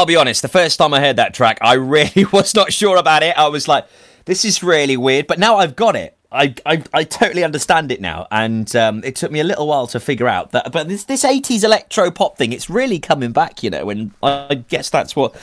I'll 0.02 0.08
be 0.08 0.16
honest, 0.16 0.41
the 0.41 0.47
first 0.47 0.80
time 0.80 0.95
I 0.95 0.99
heard 0.99 1.18
that 1.18 1.32
track, 1.36 1.60
I 1.62 1.74
really 1.76 2.26
was 2.32 2.56
not 2.56 2.74
sure 2.74 2.97
about 2.97 3.22
it. 3.22 3.38
I 3.38 3.49
was 3.49 3.68
like, 3.68 3.86
this 4.26 4.43
is 4.43 4.64
really 4.64 4.97
weird, 4.97 5.28
but 5.28 5.38
now 5.38 5.58
I've 5.58 5.76
got 5.76 5.95
it. 5.95 6.18
I, 6.32 6.56
I, 6.66 6.84
I 6.91 7.04
totally 7.04 7.43
understand 7.43 7.91
it 7.91 8.02
now, 8.02 8.26
and 8.32 8.76
um, 8.76 9.04
it 9.04 9.16
took 9.16 9.32
me 9.32 9.41
a 9.41 9.43
little 9.43 9.68
while 9.68 9.86
to 9.86 9.99
figure 9.99 10.28
out 10.28 10.54
that. 10.54 10.72
But 10.72 10.88
this 10.88 11.04
this 11.04 11.24
eighties 11.24 11.64
electro 11.64 12.10
pop 12.10 12.36
thing, 12.36 12.52
it's 12.52 12.68
really 12.68 12.97
coming 12.97 13.32
back, 13.32 13.62
you 13.62 13.70
know. 13.70 13.91
And 13.91 14.10
I 14.24 14.56
guess 14.56 14.89
that's 14.89 15.16
what 15.16 15.39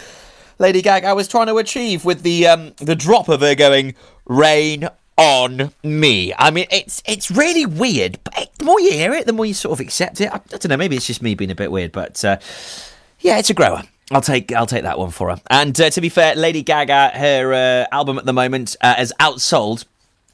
Lady 0.58 0.82
Gaga 0.82 1.14
was 1.14 1.28
trying 1.28 1.46
to 1.46 1.58
achieve 1.58 2.04
with 2.04 2.22
the 2.22 2.48
um, 2.48 2.72
the 2.78 2.96
drop 2.96 3.28
of 3.28 3.42
her 3.42 3.54
going 3.54 3.94
"Rain 4.24 4.88
on 5.16 5.72
me." 5.84 6.34
I 6.36 6.50
mean, 6.50 6.66
it's 6.72 7.00
it's 7.06 7.30
really 7.30 7.64
weird. 7.64 8.18
But 8.24 8.50
the 8.58 8.64
more 8.64 8.80
you 8.80 8.90
hear 8.90 9.12
it, 9.12 9.26
the 9.26 9.32
more 9.32 9.46
you 9.46 9.54
sort 9.54 9.78
of 9.78 9.80
accept 9.80 10.20
it. 10.20 10.32
I, 10.32 10.36
I, 10.36 10.40
don't 10.48 10.68
know. 10.68 10.76
Maybe 10.76 10.96
it's 10.96 11.06
just 11.06 11.22
me 11.22 11.36
being 11.36 11.52
a 11.52 11.54
bit 11.54 11.70
weird, 11.70 11.92
but 11.92 12.24
uh, 12.24 12.38
yeah, 13.20 13.38
it's 13.38 13.50
a 13.50 13.54
grower. 13.54 13.84
I'll 14.10 14.22
take 14.22 14.52
I'll 14.52 14.66
take 14.66 14.84
that 14.84 14.98
one 14.98 15.10
for 15.10 15.30
her. 15.30 15.40
And 15.50 15.78
uh, 15.78 15.90
to 15.90 16.00
be 16.00 16.08
fair, 16.08 16.34
Lady 16.34 16.62
Gaga, 16.62 17.10
her 17.14 17.52
uh, 17.52 17.94
album 17.94 18.18
at 18.18 18.24
the 18.24 18.32
moment 18.32 18.76
uh, 18.80 18.94
has 18.94 19.12
outsold 19.20 19.84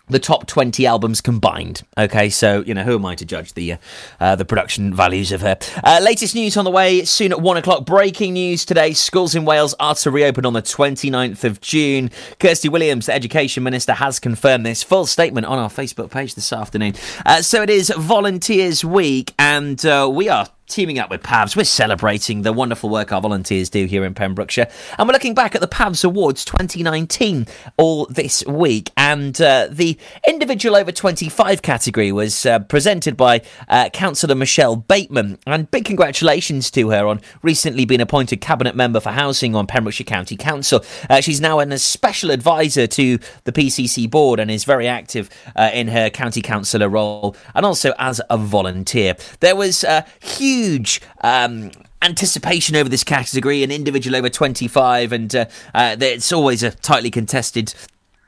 the 0.08 0.18
top 0.18 0.46
20 0.46 0.86
albums 0.86 1.20
combined. 1.20 1.82
Okay 1.96 2.28
so 2.28 2.62
you 2.66 2.74
know 2.74 2.82
who 2.82 2.94
am 2.96 3.06
i 3.06 3.14
to 3.14 3.24
judge 3.24 3.54
the 3.54 3.76
uh, 4.20 4.36
the 4.36 4.44
production 4.44 4.94
values 4.94 5.32
of 5.32 5.40
her? 5.40 5.56
Uh, 5.82 5.98
latest 6.02 6.34
news 6.34 6.56
on 6.56 6.64
the 6.64 6.70
way 6.70 7.04
soon 7.04 7.32
at 7.32 7.40
one 7.40 7.56
o'clock. 7.56 7.86
Breaking 7.86 8.34
news 8.34 8.64
today. 8.64 8.92
Schools 8.92 9.34
in 9.34 9.44
wales 9.44 9.74
are 9.80 9.94
to 9.96 10.10
reopen 10.10 10.44
on 10.44 10.52
the 10.52 10.62
29th 10.62 11.44
of 11.44 11.60
june. 11.60 12.10
Kirsty 12.38 12.68
williams 12.68 13.06
the 13.06 13.14
education 13.14 13.62
minister 13.62 13.94
has 13.94 14.20
confirmed 14.20 14.66
this. 14.66 14.82
Full 14.82 15.06
statement 15.06 15.46
on 15.46 15.58
our 15.58 15.70
facebook 15.70 16.10
page 16.10 16.34
this 16.34 16.52
afternoon. 16.52 16.94
Uh, 17.24 17.40
so 17.40 17.62
it 17.62 17.70
is 17.70 17.90
volunteers 17.96 18.84
week 18.84 19.32
and 19.38 19.84
uh, 19.86 20.08
we 20.12 20.28
are 20.28 20.46
teaming 20.66 20.98
up 20.98 21.10
with 21.10 21.22
PAVS. 21.22 21.56
We're 21.56 21.64
celebrating 21.64 22.42
the 22.42 22.52
wonderful 22.52 22.88
work 22.88 23.12
our 23.12 23.20
volunteers 23.20 23.68
do 23.68 23.84
here 23.86 24.04
in 24.04 24.14
Pembrokeshire. 24.14 24.68
And 24.98 25.08
we're 25.08 25.12
looking 25.12 25.34
back 25.34 25.54
at 25.54 25.60
the 25.60 25.68
PAVS 25.68 26.04
Awards 26.04 26.44
2019 26.44 27.46
all 27.76 28.06
this 28.06 28.44
week. 28.46 28.90
And 28.96 29.40
uh, 29.40 29.68
the 29.70 29.98
individual 30.26 30.76
over 30.76 30.90
25 30.92 31.62
category 31.62 32.12
was 32.12 32.46
uh, 32.46 32.60
presented 32.60 33.16
by 33.16 33.42
uh, 33.68 33.90
Councillor 33.90 34.34
Michelle 34.34 34.76
Bateman. 34.76 35.38
And 35.46 35.70
big 35.70 35.84
congratulations 35.84 36.70
to 36.72 36.90
her 36.90 37.06
on 37.06 37.20
recently 37.42 37.84
being 37.84 38.00
appointed 38.00 38.40
Cabinet 38.40 38.74
Member 38.74 39.00
for 39.00 39.10
Housing 39.10 39.54
on 39.54 39.66
Pembrokeshire 39.66 40.04
County 40.04 40.36
Council. 40.36 40.84
Uh, 41.10 41.20
she's 41.20 41.40
now 41.40 41.58
an, 41.58 41.72
a 41.72 41.78
special 41.78 42.30
advisor 42.30 42.86
to 42.86 43.18
the 43.44 43.52
PCC 43.52 44.10
board 44.10 44.40
and 44.40 44.50
is 44.50 44.64
very 44.64 44.88
active 44.88 45.28
uh, 45.56 45.70
in 45.72 45.88
her 45.88 46.08
county 46.10 46.40
councillor 46.40 46.88
role 46.88 47.36
and 47.54 47.66
also 47.66 47.92
as 47.98 48.20
a 48.30 48.38
volunteer. 48.38 49.16
There 49.40 49.56
was 49.56 49.84
a 49.84 50.06
huge 50.54 51.00
um, 51.22 51.70
anticipation 52.02 52.76
over 52.76 52.88
this 52.88 53.04
category, 53.04 53.62
an 53.62 53.70
individual 53.70 54.16
over 54.16 54.28
25, 54.28 55.12
and 55.12 55.34
uh, 55.34 55.46
uh, 55.74 55.96
it's 56.00 56.32
always 56.32 56.62
a 56.62 56.70
tightly 56.70 57.10
contested. 57.10 57.74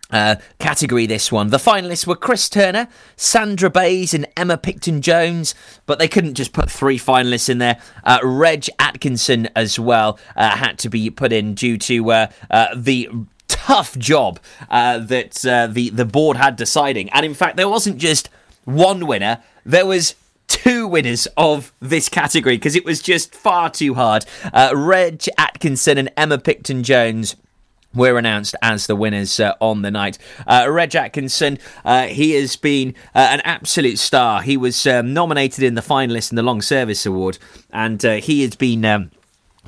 Uh, 0.08 0.36
category 0.60 1.04
this 1.04 1.32
one. 1.32 1.50
The 1.50 1.56
finalists 1.56 2.06
were 2.06 2.14
Chris 2.14 2.48
Turner, 2.48 2.86
Sandra 3.16 3.68
Bays, 3.68 4.14
and 4.14 4.24
Emma 4.36 4.56
Picton 4.56 5.02
Jones, 5.02 5.52
but 5.84 5.98
they 5.98 6.06
couldn't 6.06 6.34
just 6.34 6.52
put 6.52 6.70
three 6.70 6.96
finalists 6.96 7.48
in 7.48 7.58
there. 7.58 7.80
Uh, 8.04 8.20
Reg 8.22 8.68
Atkinson 8.78 9.48
as 9.56 9.80
well 9.80 10.16
uh, 10.36 10.50
had 10.58 10.78
to 10.78 10.88
be 10.88 11.10
put 11.10 11.32
in 11.32 11.54
due 11.56 11.76
to 11.78 12.12
uh, 12.12 12.26
uh, 12.52 12.68
the 12.76 13.08
tough 13.48 13.98
job 13.98 14.38
uh, 14.70 14.98
that 14.98 15.32
the 15.74 15.90
the 15.90 16.04
board 16.04 16.36
had 16.36 16.54
deciding. 16.54 17.10
And 17.10 17.26
in 17.26 17.34
fact, 17.34 17.56
there 17.56 17.68
wasn't 17.68 17.98
just 17.98 18.28
one 18.64 19.08
winner. 19.08 19.42
There 19.64 19.86
was 19.86 20.14
two 20.48 20.86
winners 20.86 21.26
of 21.36 21.72
this 21.80 22.08
category 22.08 22.56
because 22.56 22.76
it 22.76 22.84
was 22.84 23.00
just 23.02 23.34
far 23.34 23.70
too 23.70 23.94
hard. 23.94 24.24
Uh, 24.52 24.72
Reg 24.74 25.24
Atkinson 25.38 25.98
and 25.98 26.10
Emma 26.16 26.38
Picton 26.38 26.82
Jones 26.82 27.36
were 27.94 28.18
announced 28.18 28.54
as 28.62 28.86
the 28.86 28.94
winners 28.94 29.40
uh, 29.40 29.54
on 29.60 29.82
the 29.82 29.90
night. 29.90 30.18
Uh, 30.46 30.66
Reg 30.68 30.94
Atkinson, 30.94 31.58
uh, 31.84 32.06
he 32.06 32.32
has 32.32 32.56
been 32.56 32.94
uh, 33.14 33.28
an 33.30 33.40
absolute 33.40 33.98
star. 33.98 34.42
He 34.42 34.56
was 34.56 34.86
um, 34.86 35.14
nominated 35.14 35.64
in 35.64 35.74
the 35.74 35.80
finalists 35.80 36.30
in 36.30 36.36
the 36.36 36.42
Long 36.42 36.62
Service 36.62 37.06
Award, 37.06 37.38
and 37.72 38.04
uh, 38.04 38.14
he 38.16 38.42
has 38.42 38.54
been. 38.54 38.84
Um, 38.84 39.10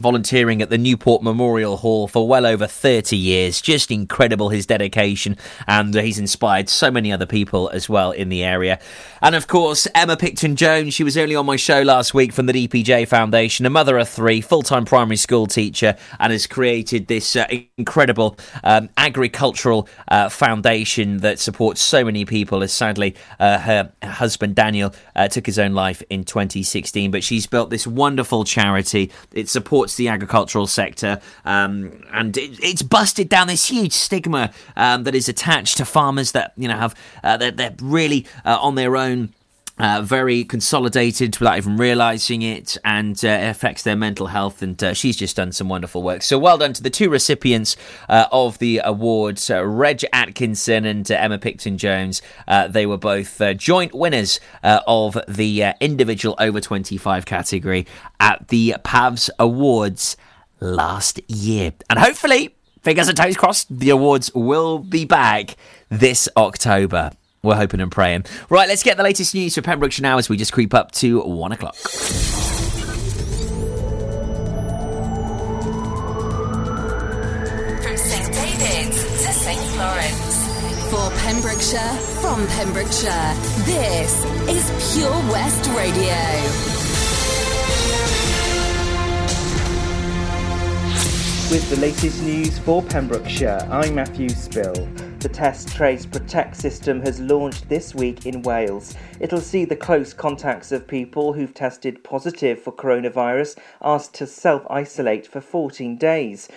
volunteering 0.00 0.62
at 0.62 0.70
the 0.70 0.78
Newport 0.78 1.22
Memorial 1.22 1.76
Hall 1.76 2.08
for 2.08 2.26
well 2.28 2.46
over 2.46 2.66
30 2.66 3.16
years. 3.16 3.60
Just 3.60 3.90
incredible 3.90 4.48
his 4.48 4.66
dedication, 4.66 5.36
and 5.66 5.94
he's 5.94 6.18
inspired 6.18 6.68
so 6.68 6.90
many 6.90 7.12
other 7.12 7.26
people 7.26 7.68
as 7.70 7.88
well 7.88 8.10
in 8.12 8.28
the 8.28 8.42
area. 8.44 8.78
And 9.20 9.34
of 9.34 9.46
course, 9.46 9.86
Emma 9.94 10.16
Picton 10.16 10.56
Jones, 10.56 10.94
she 10.94 11.04
was 11.04 11.16
only 11.16 11.34
on 11.34 11.46
my 11.46 11.56
show 11.56 11.82
last 11.82 12.14
week 12.14 12.32
from 12.32 12.46
the 12.46 12.52
DPJ 12.52 13.08
Foundation, 13.08 13.66
a 13.66 13.70
mother 13.70 13.98
of 13.98 14.08
three, 14.08 14.40
full 14.40 14.62
time 14.62 14.84
primary 14.84 15.16
school 15.16 15.46
teacher, 15.46 15.96
and 16.18 16.32
has 16.32 16.46
created 16.46 17.06
this 17.06 17.36
uh, 17.36 17.46
incredible 17.76 18.36
um, 18.64 18.88
agricultural 18.96 19.88
uh, 20.08 20.28
foundation 20.28 21.18
that 21.18 21.38
supports 21.38 21.80
so 21.80 22.04
many 22.04 22.24
people. 22.24 22.62
As 22.62 22.72
sadly, 22.72 23.14
uh, 23.40 23.58
her 23.58 23.92
husband 24.02 24.54
Daniel 24.54 24.94
uh, 25.16 25.28
took 25.28 25.46
his 25.46 25.58
own 25.58 25.74
life 25.74 26.02
in 26.10 26.24
2016, 26.24 27.10
but 27.10 27.24
she's 27.24 27.46
built 27.46 27.70
this 27.70 27.86
wonderful 27.86 28.44
charity. 28.44 29.10
It 29.32 29.48
supports 29.48 29.87
the 29.96 30.08
agricultural 30.08 30.66
sector, 30.66 31.20
um, 31.44 32.04
and 32.12 32.36
it, 32.36 32.58
it's 32.62 32.82
busted 32.82 33.28
down 33.28 33.46
this 33.46 33.68
huge 33.68 33.92
stigma 33.92 34.52
um, 34.76 35.04
that 35.04 35.14
is 35.14 35.28
attached 35.28 35.76
to 35.78 35.84
farmers 35.84 36.32
that 36.32 36.52
you 36.56 36.68
know 36.68 36.76
have 36.76 36.94
uh, 37.22 37.36
they're, 37.36 37.50
they're 37.50 37.74
really 37.80 38.26
uh, 38.44 38.58
on 38.60 38.74
their 38.74 38.96
own. 38.96 39.32
Uh, 39.78 40.02
very 40.02 40.44
consolidated 40.44 41.38
without 41.38 41.56
even 41.56 41.76
realizing 41.76 42.42
it, 42.42 42.76
and 42.84 43.24
uh, 43.24 43.28
it 43.28 43.48
affects 43.50 43.82
their 43.82 43.94
mental 43.94 44.26
health. 44.26 44.60
And 44.60 44.82
uh, 44.82 44.92
she's 44.92 45.16
just 45.16 45.36
done 45.36 45.52
some 45.52 45.68
wonderful 45.68 46.02
work. 46.02 46.22
So 46.22 46.38
well 46.38 46.58
done 46.58 46.72
to 46.72 46.82
the 46.82 46.90
two 46.90 47.10
recipients 47.10 47.76
uh, 48.08 48.26
of 48.32 48.58
the 48.58 48.80
awards, 48.84 49.50
uh, 49.50 49.64
Reg 49.64 50.04
Atkinson 50.12 50.84
and 50.84 51.08
uh, 51.10 51.14
Emma 51.14 51.38
Picton 51.38 51.78
Jones. 51.78 52.22
They 52.70 52.86
were 52.86 52.98
both 52.98 53.40
joint 53.56 53.94
winners 53.94 54.40
of 54.62 55.16
the 55.28 55.74
individual 55.80 56.34
over 56.38 56.60
25 56.60 57.24
category 57.24 57.86
at 58.20 58.48
the 58.48 58.76
PAVS 58.84 59.30
Awards 59.38 60.16
last 60.60 61.20
year. 61.30 61.72
And 61.88 61.98
hopefully, 61.98 62.56
fingers 62.82 63.08
and 63.08 63.16
toes 63.16 63.36
crossed, 63.36 63.66
the 63.78 63.90
awards 63.90 64.32
will 64.34 64.78
be 64.78 65.04
back 65.04 65.56
this 65.88 66.28
October. 66.36 67.12
We're 67.42 67.56
hoping 67.56 67.80
and 67.80 67.90
praying. 67.90 68.24
Right, 68.50 68.68
let's 68.68 68.82
get 68.82 68.96
the 68.96 69.02
latest 69.02 69.34
news 69.34 69.54
for 69.54 69.62
Pembrokeshire 69.62 70.02
now 70.02 70.18
as 70.18 70.28
we 70.28 70.36
just 70.36 70.52
creep 70.52 70.74
up 70.74 70.92
to 70.92 71.20
one 71.20 71.52
o'clock. 71.52 71.76
From 77.76 77.96
St. 77.96 78.32
David's 78.32 79.02
to 79.24 79.32
St. 79.32 79.60
Florence. 79.72 80.36
For 80.90 81.10
Pembrokeshire, 81.20 81.94
from 82.22 82.46
Pembrokeshire, 82.48 83.34
this 83.66 84.24
is 84.48 84.96
Pure 84.96 85.10
West 85.30 85.66
Radio. 85.76 86.16
With 91.50 91.68
the 91.70 91.76
latest 91.80 92.22
news 92.22 92.58
for 92.58 92.82
Pembrokeshire, 92.82 93.66
I'm 93.70 93.94
Matthew 93.94 94.28
Spill. 94.30 94.86
The 95.20 95.28
Test 95.28 95.74
Trace 95.74 96.06
Protect 96.06 96.54
system 96.54 97.00
has 97.00 97.18
launched 97.18 97.68
this 97.68 97.92
week 97.92 98.24
in 98.24 98.40
Wales. 98.42 98.94
It'll 99.18 99.40
see 99.40 99.64
the 99.64 99.74
close 99.74 100.14
contacts 100.14 100.70
of 100.70 100.86
people 100.86 101.32
who've 101.32 101.52
tested 101.52 102.04
positive 102.04 102.62
for 102.62 102.70
coronavirus 102.72 103.58
asked 103.82 104.14
to 104.14 104.28
self 104.28 104.64
isolate 104.70 105.26
for 105.26 105.40
14 105.40 105.96
days. 105.96 106.48